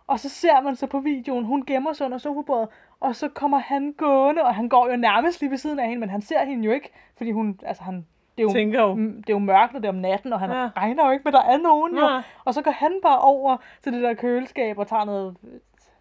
[0.08, 2.70] Og så ser man så på videoen, hun gemmer sig under sofabordet,
[3.00, 6.00] og så kommer han gående, og han går jo nærmest lige ved siden af hende,
[6.00, 7.96] men han ser hende jo ikke, fordi hun, altså han,
[8.38, 8.94] det er jo, Tænker jo.
[8.94, 10.62] mm, det er jo mørkt, og det er om natten, og han Ja.
[10.62, 10.70] ja.
[10.78, 12.02] regner jo ikke med, der er nogen jo.
[12.02, 12.22] Nej.
[12.46, 15.38] Og så går han bare over til det der køleskab og tager noget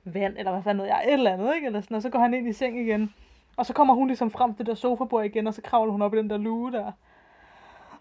[0.04, 1.66] vand, eller hvad fanden ved jeg, et eller andet, ikke?
[1.66, 3.14] Eller sådan, og så går han ind i seng igen.
[3.60, 6.02] Og så kommer hun ligesom frem til det der sofabord igen, og så kravler hun
[6.02, 6.92] op i den der luge der.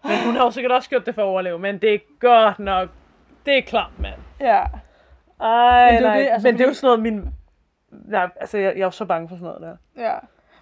[0.04, 2.58] Men hun har jo sikkert også gjort det for at overleve, men det er godt
[2.58, 2.88] nok.
[3.46, 4.20] Det er klart, mand.
[4.40, 4.62] Ja,
[5.40, 6.18] Ej, Men det er jo nej.
[6.20, 7.28] det, altså, men det er jo fordi- sådan noget, min...
[7.90, 9.60] Nej, altså, jeg, jeg er jo så bange for sådan noget
[9.96, 10.02] der.
[10.10, 10.14] Ja.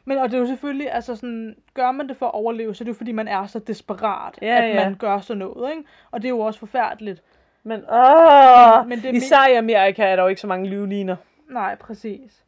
[0.05, 2.82] Men og det er jo selvfølgelig, altså sådan, gør man det for at overleve, så
[2.82, 4.84] er det jo fordi, man er så desperat, Ja, at ja.
[4.84, 5.84] man gør sådan noget, ikke?
[6.11, 7.22] Og det er jo også forfærdeligt.
[7.62, 11.16] Men, åh, Men det er især i Amerika er der jo ikke så mange livliner.
[11.51, 12.44] Nej, præcis.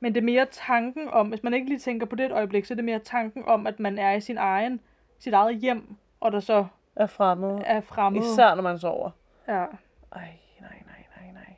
[0.00, 2.64] Men det er mere tanken om, hvis man ikke lige tænker på det et øjeblik,
[2.64, 4.80] så er det mere tanken om, at man er i sin egen,
[5.18, 7.62] sit eget hjem, og der så Er fremmede.
[7.66, 8.24] er fremmede.
[8.24, 9.10] Især når man sover.
[9.48, 9.68] Ja, Ej,
[10.12, 11.54] nej, nej, nej, nej.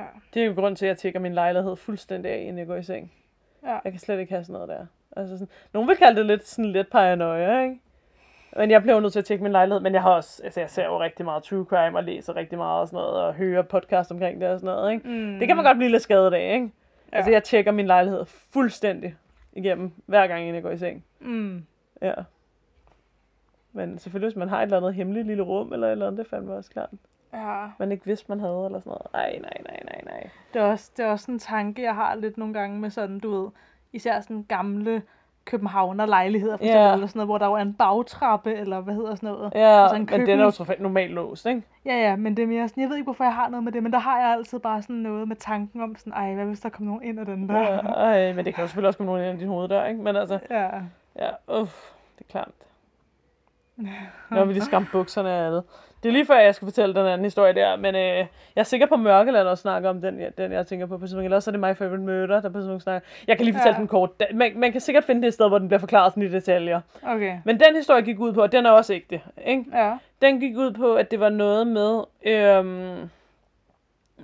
[0.00, 2.66] ja, Det er jo grund til, at jeg tjekker min lejlighed fuldstændig af, inden jeg
[2.66, 3.12] går i seng.
[3.62, 3.78] ja.
[3.84, 4.86] Jeg kan slet ikke have sådan noget der.
[5.16, 7.80] Altså sådan, nogen vil kalde det lidt, sådan lidt paranoia, ikke?
[8.56, 10.60] Men jeg bliver jo nødt til at tjekke min lejlighed, men jeg har også, altså
[10.60, 13.34] jeg ser jo rigtig meget true crime, og læser rigtig meget og sådan noget, og
[13.34, 15.08] hører podcast omkring det og sådan noget, ikke?
[15.08, 15.38] Mm.
[15.38, 16.70] Det kan man godt blive lidt skadet af, ikke?
[17.12, 17.16] Ja.
[17.16, 19.16] Altså jeg tjekker min lejlighed fuldstændig
[19.52, 21.04] igennem, hver gang inden jeg går i seng.
[21.20, 21.66] Mm.
[22.02, 22.14] Ja.
[23.72, 26.18] Men selvfølgelig, hvis man har et eller andet hemmeligt lille rum, eller et eller andet,
[26.18, 26.90] det fandt mig også klart.
[27.32, 29.06] Ja, Man ikke vidste, man havde, eller sådan noget.
[29.14, 30.30] Ej, nej, nej, nej, nej.
[30.54, 33.18] det er, også, det er også en tanke, jeg har lidt nogle gange med sådan,
[33.18, 33.50] du ved,
[33.92, 35.02] især sådan gamle
[35.44, 38.94] københavner lejligheder, for eksempel, eller sådan noget, hvor der jo er en bagtrappe, eller hvad
[38.94, 39.52] hedder sådan noget.
[39.54, 40.40] Ja, Altså en men den køkken.
[40.40, 41.62] er jo så normalt låst, ikke?
[41.84, 43.72] Ja, ja, men det er mere sådan, jeg ved ikke, hvorfor jeg har noget med
[43.72, 46.44] det, men der har jeg altid bare sådan noget med tanken om sådan, ej, hvad
[46.44, 47.58] hvis der kommer nogen ind ad den der?
[47.60, 50.02] Ja, ej, men det kan jo selvfølgelig også komme nogen ind i din hoveddør, ikke?
[50.02, 50.68] Men altså, ja.
[51.18, 52.54] ja, uff, det er klamt.
[53.76, 55.62] Nu har vi lige skræmt bukserne af alle.
[56.02, 58.26] Det er lige før, jeg skal fortælle den anden historie der, men øh, jeg
[58.56, 61.04] er sikker på, at Mørkeland også snakker om den, jeg- den jeg tænker på på
[61.06, 61.24] tidspunkt.
[61.24, 63.08] Eller også er det My Favorite Murder, der på tidspunkt snakker.
[63.26, 63.80] Jeg kan lige fortælle Ja.
[63.80, 64.10] den kort.
[64.34, 66.80] Man, man kan sikkert finde det et sted, hvor den bliver forklaret sådan i detaljer.
[67.02, 67.38] Okay.
[67.44, 69.64] Men den historie gik ud på, og den er også ægte, ikke?
[69.72, 69.96] Ja.
[70.22, 72.00] Den gik ud på, at det var noget med...
[72.24, 73.10] Øhm,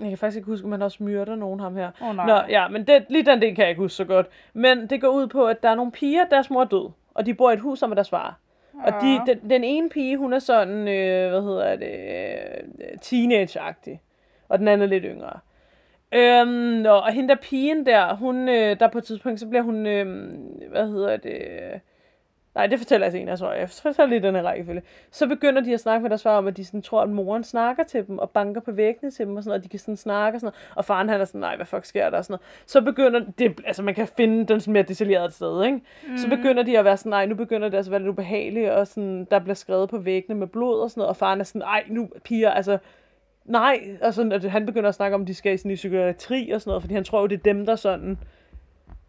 [0.01, 1.91] jeg kan faktisk ikke huske, om han også myrder nogen ham her.
[2.01, 2.27] Oh, nej.
[2.27, 4.27] Nå, ja, men det, lige den del kan jeg ikke huske så godt.
[4.53, 7.27] Men det går ud på, at der er nogle piger, deres mor er død, og
[7.27, 8.37] de bor i et hus sammen med deres far.
[8.87, 11.95] Og de, den, den ene pige, hun er sådan, øh, hvad hedder det,
[12.81, 14.01] øh, teenage-agtig.
[14.49, 15.41] Og den anden er lidt yngre.
[16.13, 19.87] Øhm, og hende der pigen der, hun, øh, der på et tidspunkt, så bliver hun,
[19.87, 20.07] øh,
[20.71, 21.41] hvad hedder det,
[22.55, 24.83] nej, det fortæller jeg senere, så jeg fortæller lige den her rækkefølge.
[25.11, 27.45] Så begynder de at snakke med deres far om, at de sådan tror, at moren
[27.45, 29.79] snakker til dem, og banker på væggene til dem, og sådan noget, og de kan
[29.79, 30.77] sådan snakke og sådan noget.
[30.77, 32.67] Og faren han er sådan, nej, hvad fuck sker der, og sådan noget.
[32.67, 35.81] Så begynder, det, altså man kan finde den sådan mere detaljeret sted, ikke?
[36.09, 36.17] Mm.
[36.17, 38.71] Så begynder de at være sådan, nej, nu begynder det altså at være lidt ubehageligt,
[38.71, 41.45] og sådan, der bliver skrevet på væggene med blod og sådan noget, og faren er
[41.45, 42.79] sådan, nej, nu piger, altså,
[43.45, 45.75] nej, og sådan, at han begynder at snakke om, at de skal i, sådan, i
[45.75, 48.19] psykiatri og sådan noget, fordi han tror jo, det er dem, der sådan,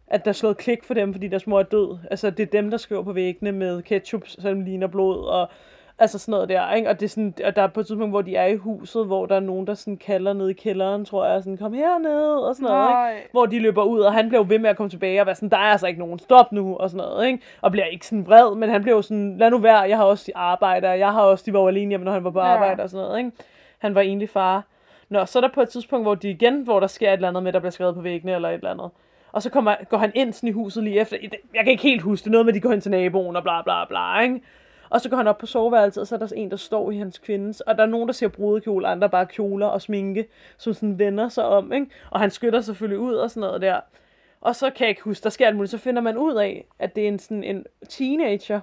[0.09, 1.97] at der er slået klik for dem, fordi deres mor er død.
[2.11, 5.49] Altså, det er dem, der skriver på væggene med ketchup, som ligner blod, og
[5.99, 6.89] altså sådan noget der, ikke?
[6.89, 9.05] Og, det er sådan, og der er på et tidspunkt, hvor de er i huset,
[9.05, 12.33] hvor der er nogen, der sådan kalder ned i kælderen, tror jeg, sådan, kom herned,
[12.33, 13.27] og sådan noget, ikke?
[13.31, 15.35] Hvor de løber ud, og han bliver jo ved med at komme tilbage og være
[15.35, 17.43] sådan, der er altså ikke nogen, stop nu, og sådan noget, ikke?
[17.61, 20.03] Og bliver ikke sådan vred, men han bliver jo sådan, lad nu være, jeg har
[20.05, 22.39] også arbejde, og jeg har også, de var jo alene hjemme, når han var på
[22.39, 22.45] Ja.
[22.45, 23.31] arbejde og sådan noget, ikke?
[23.79, 24.63] Han var egentlig far.
[25.09, 27.27] Nå, så er der på et tidspunkt, hvor de igen, hvor der sker et eller
[27.27, 28.89] andet med, der bliver skrevet på væggene eller et eller andet.
[29.31, 31.17] Og så kommer, går han ind sådan i huset lige efter.
[31.53, 32.31] Jeg kan ikke helt huske det.
[32.31, 34.41] Noget med, at de går hen til naboen og bla bla bla, ikke?
[34.89, 36.97] Og så går han op på soveværelset, og så er der en, der står i
[36.97, 37.61] hans kvindes.
[37.61, 40.27] Og der er nogen, der ser brudekjole, andre bare kjoler og sminke,
[40.57, 41.87] som sådan vender sig om, ikke?
[42.09, 43.79] Og han skytter selvfølgelig ud og sådan noget der.
[44.41, 45.71] Og så kan jeg ikke huske, der sker alt muligt.
[45.71, 48.59] Så finder man ud af, at det er en, sådan en teenager,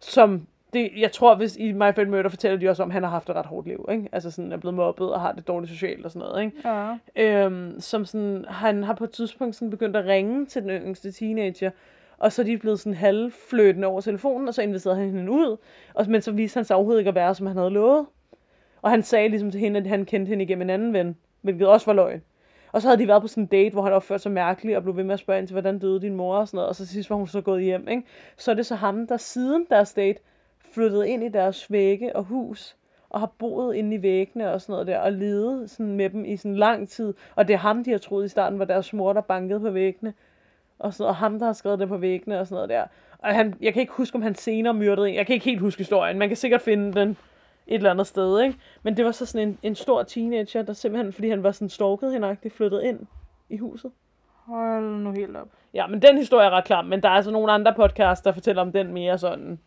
[0.00, 3.02] som det, jeg tror, hvis i My Favorite Murder fortæller de også om, at han
[3.02, 4.08] har haft et ret hårdt liv, ikke?
[4.12, 6.68] Altså sådan er blevet mobbet og har det dårligt socialt og sådan noget, ikke?
[6.68, 6.96] Ja.
[7.16, 11.12] Øhm, som sådan, han har på et tidspunkt sådan begyndt at ringe til den yngste
[11.12, 11.70] teenager,
[12.18, 15.56] og så er de blevet sådan halvfløtende over telefonen, og så inviterede han hende ud,
[15.94, 18.06] og, men så viste han sig overhovedet ikke at være, som han havde lovet.
[18.82, 21.68] Og han sagde ligesom til hende, at han kendte hende igennem en anden ven, hvilket
[21.68, 22.22] også var løgn.
[22.72, 24.82] Og så havde de været på sådan en date, hvor han opførte sig mærkeligt, og
[24.82, 26.76] blev ved med at spørge ind til, hvordan døde din mor og sådan noget, og
[26.76, 28.02] så sidst var hun så gået hjem, ikke?
[28.36, 30.20] Så er det så ham, der siden deres date
[30.74, 32.76] flyttede ind i deres vægge og hus,
[33.10, 36.24] og har boet inde i væggene og sådan noget der, og levet sådan med dem
[36.24, 37.14] i sådan lang tid.
[37.36, 39.70] Og det er ham, de har troet i starten, var deres mor, der bankede på
[39.70, 40.14] væggene.
[40.78, 42.84] Og, sådan, og ham, der har skrevet det på væggene og sådan noget der.
[43.18, 45.14] Og han, jeg kan ikke huske, om han senere myrdede en.
[45.14, 46.18] Jeg kan ikke helt huske historien.
[46.18, 47.16] Man kan sikkert finde den
[47.66, 48.58] et eller andet sted, ikke?
[48.82, 51.68] Men det var så sådan en, en stor teenager, der simpelthen, fordi han var sådan
[51.68, 53.06] stalket hende, flyttede ind
[53.48, 53.90] i huset.
[54.44, 55.48] Hold nu helt op.
[55.74, 56.82] Ja, men den historie er ret klar.
[56.82, 59.58] Men der er altså nogle andre podcasts, der fortæller om den mere sådan...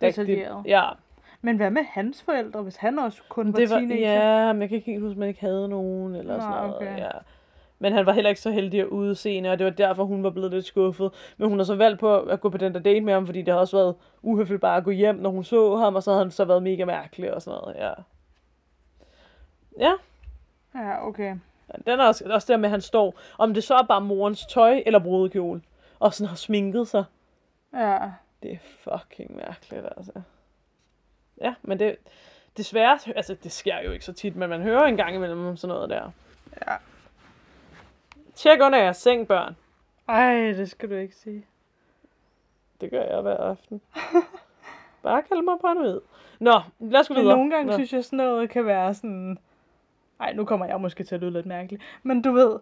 [0.00, 0.62] Detaljeret.
[0.66, 0.88] Ja,
[1.40, 4.12] Men hvad med hans forældre, hvis han også kun var, det var, teenager?
[4.46, 6.54] ja, men jeg kan ikke helt huske, at man ikke havde nogen, eller Nå, sådan
[6.56, 6.76] noget.
[6.76, 6.98] okay.
[6.98, 7.10] Ja.
[7.78, 10.30] Men han var heller ikke så heldig at udseende, og det var derfor, hun var
[10.30, 11.10] blevet lidt skuffet.
[11.36, 13.42] Men hun har så valgt på at gå på den der date med ham, fordi
[13.42, 16.10] det har også været uhøfligt bare at gå hjem, når hun så ham, og så
[16.10, 17.92] havde han så været mega mærkelig og sådan noget, ja.
[19.78, 19.92] Ja,
[20.74, 21.36] Ja, okay.
[21.86, 24.46] den er også, også der med, at han står, om det så er bare morens
[24.46, 25.62] tøj eller brudekjole,
[25.98, 27.04] og sådan har sminket sig.
[27.74, 27.98] Ja.
[28.42, 30.12] Det er fucking mærkeligt, altså.
[31.40, 31.96] Ja, men det,
[32.56, 35.56] desværre, altså det sker jo ikke så tit, men man hører en gang imellem om
[35.56, 36.10] sådan noget der.
[36.66, 36.76] Ja.
[38.34, 39.56] Tjek under jeres seng, børn.
[40.08, 41.46] Ej, det skal du ikke sige.
[42.80, 43.80] Det gør jeg hver aften.
[45.02, 46.00] Bare kald mig paranoid.
[46.38, 47.36] Nå, lad os gå videre.
[47.36, 47.72] nogle gange Nå.
[47.72, 49.38] synes jeg, sådan noget kan være sådan...
[50.20, 51.82] Ej, nu kommer jeg måske til at lyde lidt mærkeligt.
[52.02, 52.58] Men du ved,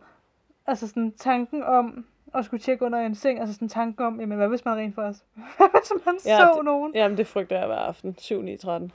[0.66, 4.38] altså sådan tanken om at skulle tjekke under en seng, altså sådan tanken om, jamen
[4.38, 5.24] hvad hvis man rent faktisk,
[5.56, 6.94] hvad hvis man Ja, så det- nogen?
[6.94, 8.14] Jamen, det frygter jeg hver aften.
[8.18, 8.92] 7, 9, 13.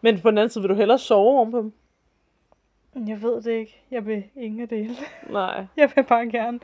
[0.00, 1.72] Men på den anden side, vil du hellere sove oven på dem?
[3.08, 3.82] Jeg ved det ikke.
[3.90, 4.94] Jeg vil ingen af dele.
[5.30, 6.60] Nej, Jeg vil bare gerne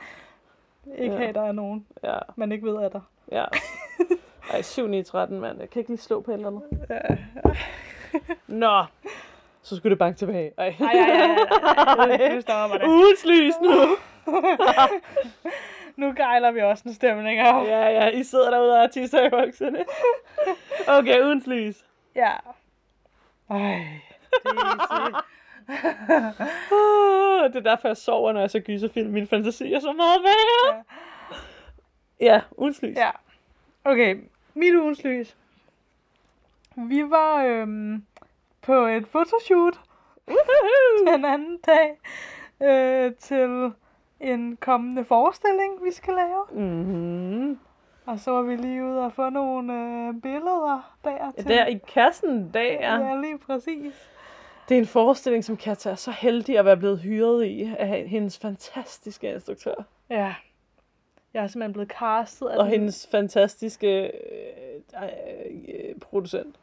[0.97, 1.17] ikke Ja.
[1.17, 3.01] have, at der er nogen, ja, man ikke ved, at der.
[3.31, 3.45] ja.
[4.53, 5.59] Ej, 7, 9, 13, mand.
[5.59, 6.61] Jeg kan ikke lige slå på eller andet.
[6.89, 6.99] Ja.
[8.47, 8.83] Nå,
[9.61, 10.51] så skulle det banke tilbage.
[10.57, 10.99] Ej, ej, ej,
[11.97, 12.35] ej, ej.
[12.35, 12.87] Nu stopper det.
[12.87, 13.69] Ugens lys nu.
[15.95, 17.67] Nu gejler vi også en stemning op.
[17.67, 19.85] Ja, ja, I sidder derude og tisser i bukserne.
[20.87, 21.85] Okay, ugens lys.
[22.15, 22.31] Ja.
[23.49, 23.85] Ej,
[24.43, 25.25] det er.
[26.71, 29.11] Uh, det er derfor, jeg sover, når jeg så gyserfilm.
[29.11, 30.83] Min fantasi er så meget værre.
[32.19, 32.97] Ja, ugens lys.
[32.97, 33.09] Ja.
[33.83, 34.15] Okay,
[34.53, 35.35] mit ugens lys.
[36.75, 38.05] Vi var øhm,
[38.61, 39.79] på et fotoshoot
[40.27, 41.13] Woohoo!
[41.13, 41.97] den anden dag
[42.63, 43.71] øh, til
[44.19, 46.45] en kommende forestilling, vi skal lave.
[46.65, 47.59] Mm-hmm.
[48.05, 51.47] Og så var vi lige ude og få nogle øh, billeder der Ja, til.
[51.47, 52.61] der i kassen, der.
[52.61, 53.93] Ja, lige præcis.
[54.69, 58.07] Det er en forestilling, som Katja er så heldig at være blevet hyret i af
[58.07, 59.75] hendes fantastiske instruktør.
[60.09, 60.35] Ja.
[61.33, 62.47] Jeg er simpelthen blevet castet.
[62.47, 66.59] af Og den- hendes fantastiske øh, øh, producent.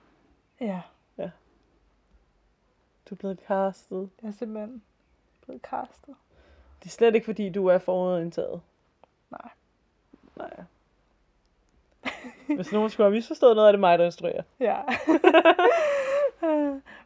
[0.60, 0.80] Ja,
[3.10, 4.10] Du er blevet castet.
[4.22, 4.82] jeg er simpelthen
[5.46, 6.14] blevet castet.
[6.82, 8.60] Det er slet ikke, fordi du er forudindtaget.
[9.30, 9.50] Nej.
[10.36, 10.50] Nej.
[12.56, 14.42] Hvis nogen skulle have misforstået noget, er det mig, der instruerer.
[14.60, 14.76] Ja.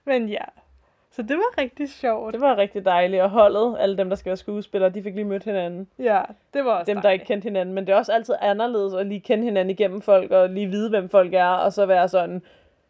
[0.05, 0.45] Men ja.
[1.11, 2.33] Så det var rigtig sjovt.
[2.33, 5.25] Det var rigtig dejligt, og holdet, alle dem, der skal være skuespillere, de fik lige
[5.25, 5.89] mødt hinanden.
[5.99, 6.23] Ja,
[6.55, 7.75] det var også Dem, der ikke kendte hinanden.
[7.75, 10.91] Men det er også altid anderledes at lige kende hinanden igennem folk, og lige vide,
[10.91, 12.43] hvem folk er, og så være sådan,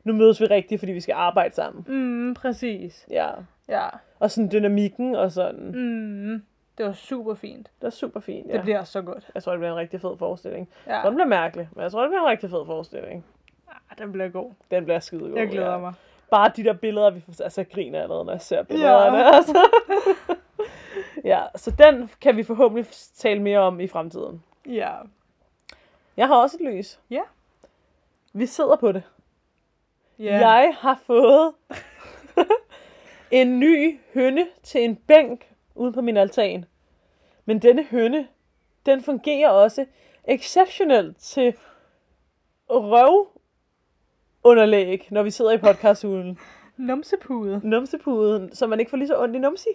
[0.04, 1.84] nu mødes vi rigtigt, fordi vi skal arbejde sammen.
[1.88, 3.06] Mm, præcis.
[3.10, 3.28] Ja.
[3.68, 3.88] Ja.
[4.18, 5.72] Og sådan dynamikken og sådan.
[5.74, 6.42] Mm,
[6.78, 7.70] det var super fint.
[7.80, 8.52] Det er super fint, ja.
[8.52, 9.30] Det bliver så godt.
[9.34, 10.68] Jeg tror, det bliver en rigtig fed forestilling.
[10.86, 13.24] Ja, Jeg tror, det bliver mærkeligt, men jeg tror, det bliver en rigtig fed forestilling.
[13.68, 14.52] ah, den bliver god.
[14.70, 15.36] Den bliver skide god.
[15.38, 15.78] Jeg glæder ja.
[15.78, 15.92] mig.
[16.30, 19.18] Bare de der billeder, vi får, altså jeg griner allerede, når jeg ser billederne.
[19.18, 19.34] Ja.
[19.36, 19.68] Altså.
[21.24, 24.42] ja, så den kan vi forhåbentlig tale mere om i fremtiden.
[24.68, 24.92] Ja.
[26.16, 27.00] Jeg har også et lys.
[27.10, 27.22] Ja.
[28.32, 29.02] Vi sidder på det.
[30.18, 30.48] Ja.
[30.48, 31.52] Jeg har fået
[33.30, 36.64] en ny høne til en bænk ude på min altan.
[37.44, 38.26] Men denne høne,
[38.86, 39.86] den fungerer også
[40.24, 41.54] exceptionelt til
[42.70, 46.38] røvunderlæg, når vi sidder i podcasthulen.
[46.76, 47.60] Numsepude.
[47.64, 49.68] Numsepuden, så man ikke får lige så ondt i numsi,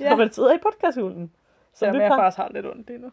[0.00, 0.04] ja.
[0.04, 0.10] Ja.
[0.10, 1.32] når man sidder i podcasthulen.
[1.72, 3.10] Så Som det jeg er faktisk har lidt ondt lige nu.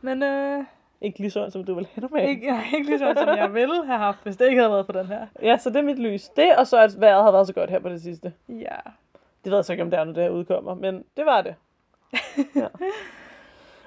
[0.00, 0.64] Men øh,
[1.00, 2.28] ikke lige sådan, som du vil have normalt.
[2.28, 4.72] ikke, jeg er ikke lige sådan, som jeg ville have haft, hvis det ikke havde
[4.72, 5.26] været for den her.
[5.42, 6.28] Ja, så det er mit lys.
[6.28, 8.32] Det, og så at vejret har været så godt her på det sidste.
[8.48, 8.76] Ja.
[9.44, 11.42] Det ved jeg så ikke, om det er, når det her udkommer, men det var
[11.42, 11.54] det.
[12.56, 12.66] Ja.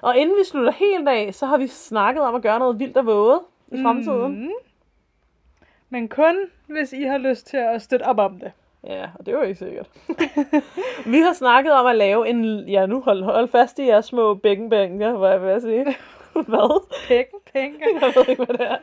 [0.02, 2.96] Og inden vi slutter helt af, så har vi snakket om at gøre noget vildt
[2.96, 3.40] og våget
[3.72, 4.42] i fremtiden.
[4.42, 4.50] Mm.
[5.90, 8.52] Men kun, hvis I har lyst til at støtte op om det.
[8.84, 9.88] Ja, og det er jo ikke sikkert.
[11.12, 12.68] vi har snakket om at lave en...
[12.68, 15.96] Ja, nu hold, hold fast i jeres små bækkenbænker, hvad jeg vil sige.
[16.52, 16.88] hvad?
[17.08, 17.78] Penge, penge.
[18.02, 18.78] Jeg ved ikke, hvad det er.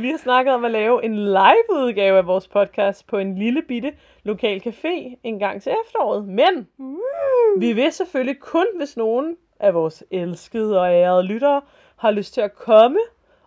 [0.00, 3.92] Vi har snakket om at lave en live-udgave af vores podcast på en lille bitte
[4.22, 6.24] lokal café en gang til efteråret.
[6.24, 7.60] Men Uh.
[7.60, 11.62] vi vil selvfølgelig kun, hvis nogen af vores elskede og ærede lyttere
[11.96, 12.98] har lyst til at komme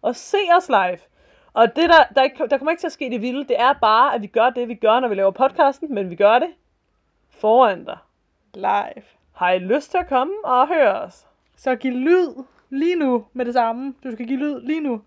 [0.01, 0.99] og se os live.
[1.53, 3.73] Og det der, der, ikke, der kommer ikke til at ske det vilde, det er
[3.73, 6.49] bare, at vi gør det, vi gør, når vi laver podcasten, men vi gør det
[7.29, 7.97] foran dig.
[8.53, 9.03] Live.
[9.33, 11.27] Har I lyst til at komme og høre os?
[11.57, 12.33] Så giv lyd
[12.69, 13.93] lige nu med det samme.
[14.03, 15.01] Du skal give lyd lige nu,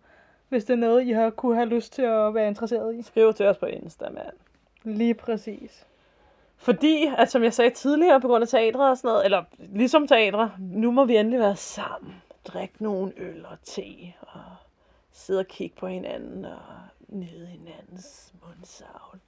[0.48, 3.02] hvis det er noget, I har kunne have lyst til at være interesseret i.
[3.02, 4.32] Skriv til os på Insta, mand.
[4.84, 5.86] Lige præcis.
[6.56, 10.06] Fordi, at som jeg sagde tidligere, på grund af teatre og sådan noget, eller ligesom
[10.06, 12.22] teatre, nu må vi endelig være sammen.
[12.44, 14.42] Drikke nogle øl og te, og
[15.12, 16.60] sidde og kigge på hinanden, og
[17.08, 19.20] nyde hinandens mundsavl.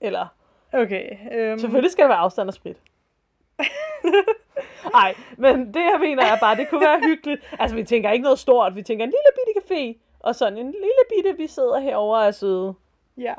[0.00, 0.26] Eller,
[0.74, 1.16] Okay.
[1.32, 2.76] Øhm, selvfølgelig skal der være afstand og sprit.
[4.92, 7.42] Nej, men det jeg mener er bare, det kunne være hyggeligt.
[7.58, 10.66] Altså, vi tænker ikke noget stort, vi tænker en lille bitte café, og sådan en
[10.70, 12.74] lille bitte, vi sidder herovre og er søde.
[13.18, 13.34] Ja.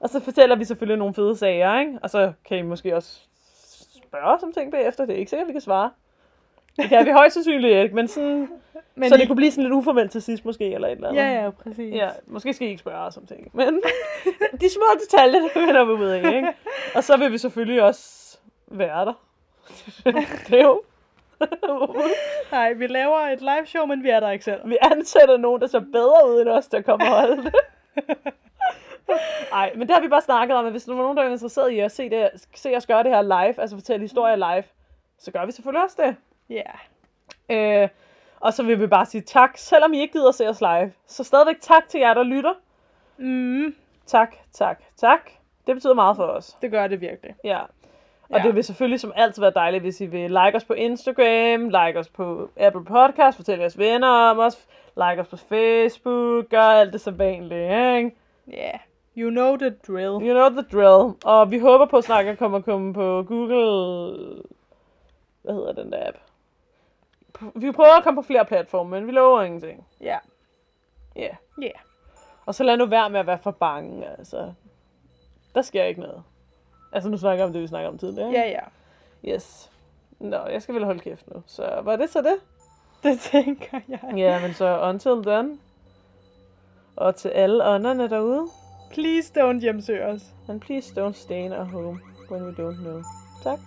[0.00, 1.98] Og så fortæller vi selvfølgelig nogle fede sager, ikke?
[2.02, 3.20] Og så kan I måske også
[4.08, 5.06] spørge os om ting bagefter.
[5.06, 5.90] Det er ikke sikkert, vi kan svare.
[6.76, 8.48] Det kan vi højst sandsynligt ikke, men sådan...
[8.94, 11.08] Men så I- det kunne blive sådan lidt uformelt til sidst måske, eller et eller
[11.08, 11.22] andet.
[11.22, 11.94] Ja, ja, præcis.
[11.94, 13.50] Ja, måske skal I ikke spørge os om ting.
[13.52, 13.82] Men
[14.60, 16.48] de små detaljer, det finder vi ud af, ikke?
[16.94, 18.38] Og så vil vi selvfølgelig også
[18.68, 19.12] være der.
[20.48, 20.82] Det jo...
[22.52, 24.60] Nej, vi laver et live show, men vi er der ikke selv.
[24.64, 27.54] Vi ansætter nogen, der ser bedre ud end os, der kommer og holde det.
[29.52, 31.30] Nej, men det har vi bare snakket om, at hvis der er nogen, der er
[31.30, 34.64] interesseret i at se, det, se os gøre det her live, altså fortælle historier live,
[35.18, 36.16] så gør vi selvfølgelig også det.
[36.50, 36.72] Ja.
[37.82, 37.88] Øh,
[38.40, 40.92] og så vil vi bare sige tak, selvom I ikke gider at se os live.
[41.06, 42.54] Så stadigvæk tak til jer, der lytter.
[43.16, 43.74] Mm,
[44.06, 45.30] Tak, tak, tak.
[45.66, 46.56] Det betyder meget for os.
[46.62, 47.34] det gør det virkelig.
[47.44, 47.60] Ja.
[48.30, 48.42] Og Ja.
[48.42, 51.98] det vil selvfølgelig som altid være dejligt, hvis I vil like os på Instagram, like
[51.98, 56.92] os på Apple Podcast, fortæl jeres venner om os, like os på Facebook, gør alt
[56.92, 58.16] det så vanligt, ikke?
[58.48, 58.52] Ja.
[58.52, 58.78] Yeah.
[59.16, 60.28] You know the drill.
[60.28, 61.14] You know the drill.
[61.24, 64.42] Og vi håber på snart at komme, komme på Google...
[65.42, 66.16] Hvad hedder den der app?
[67.54, 69.86] Vi prøver at komme på flere platforme, men vi lover ingenting.
[70.00, 70.18] Ja.
[71.16, 71.36] Ja.
[71.62, 71.70] Ja.
[72.46, 74.52] Og så lad nu være med at være for bange, altså.
[75.54, 76.22] Der sker ikke noget.
[76.92, 78.30] Altså, nu snakker jeg om det, vi snakker om tidligere.
[78.30, 78.60] Ja, ja.
[79.34, 79.70] Yes.
[80.18, 81.42] Nå, jeg skal vel holde kæft nu.
[81.46, 82.36] Så var det så det?
[83.02, 84.14] Det tænker jeg.
[84.16, 85.60] Ja, men så until then.
[86.96, 88.46] Og til alle ånderne derude.
[88.90, 90.22] Please don't hjemsøge os.
[90.48, 93.02] And please don't stay in our home when we don't know.
[93.42, 93.58] Tak.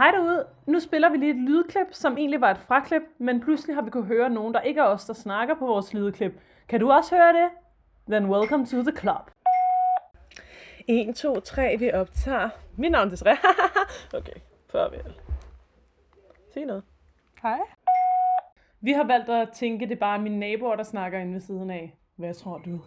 [0.00, 0.46] Hej derude.
[0.66, 3.90] Nu spiller vi lige et lydklip, som egentlig var et fraklip, men pludselig har vi
[3.90, 6.32] kunne høre nogen, der ikke er os, der snakker på vores lydklip.
[6.68, 7.48] Kan du også høre det?
[8.08, 9.30] Then welcome to the club.
[10.88, 12.48] 1, 2, 3, vi optager.
[12.76, 13.36] Mit navn er Desiree.
[14.18, 14.40] okay,
[14.72, 15.14] farvel.
[16.52, 16.82] Sig noget.
[17.42, 17.58] Hej.
[18.80, 21.70] Vi har valgt at tænke, det er bare mine naboer, der snakker inde ved siden
[21.70, 21.98] af.
[22.16, 22.80] Hvad tror du?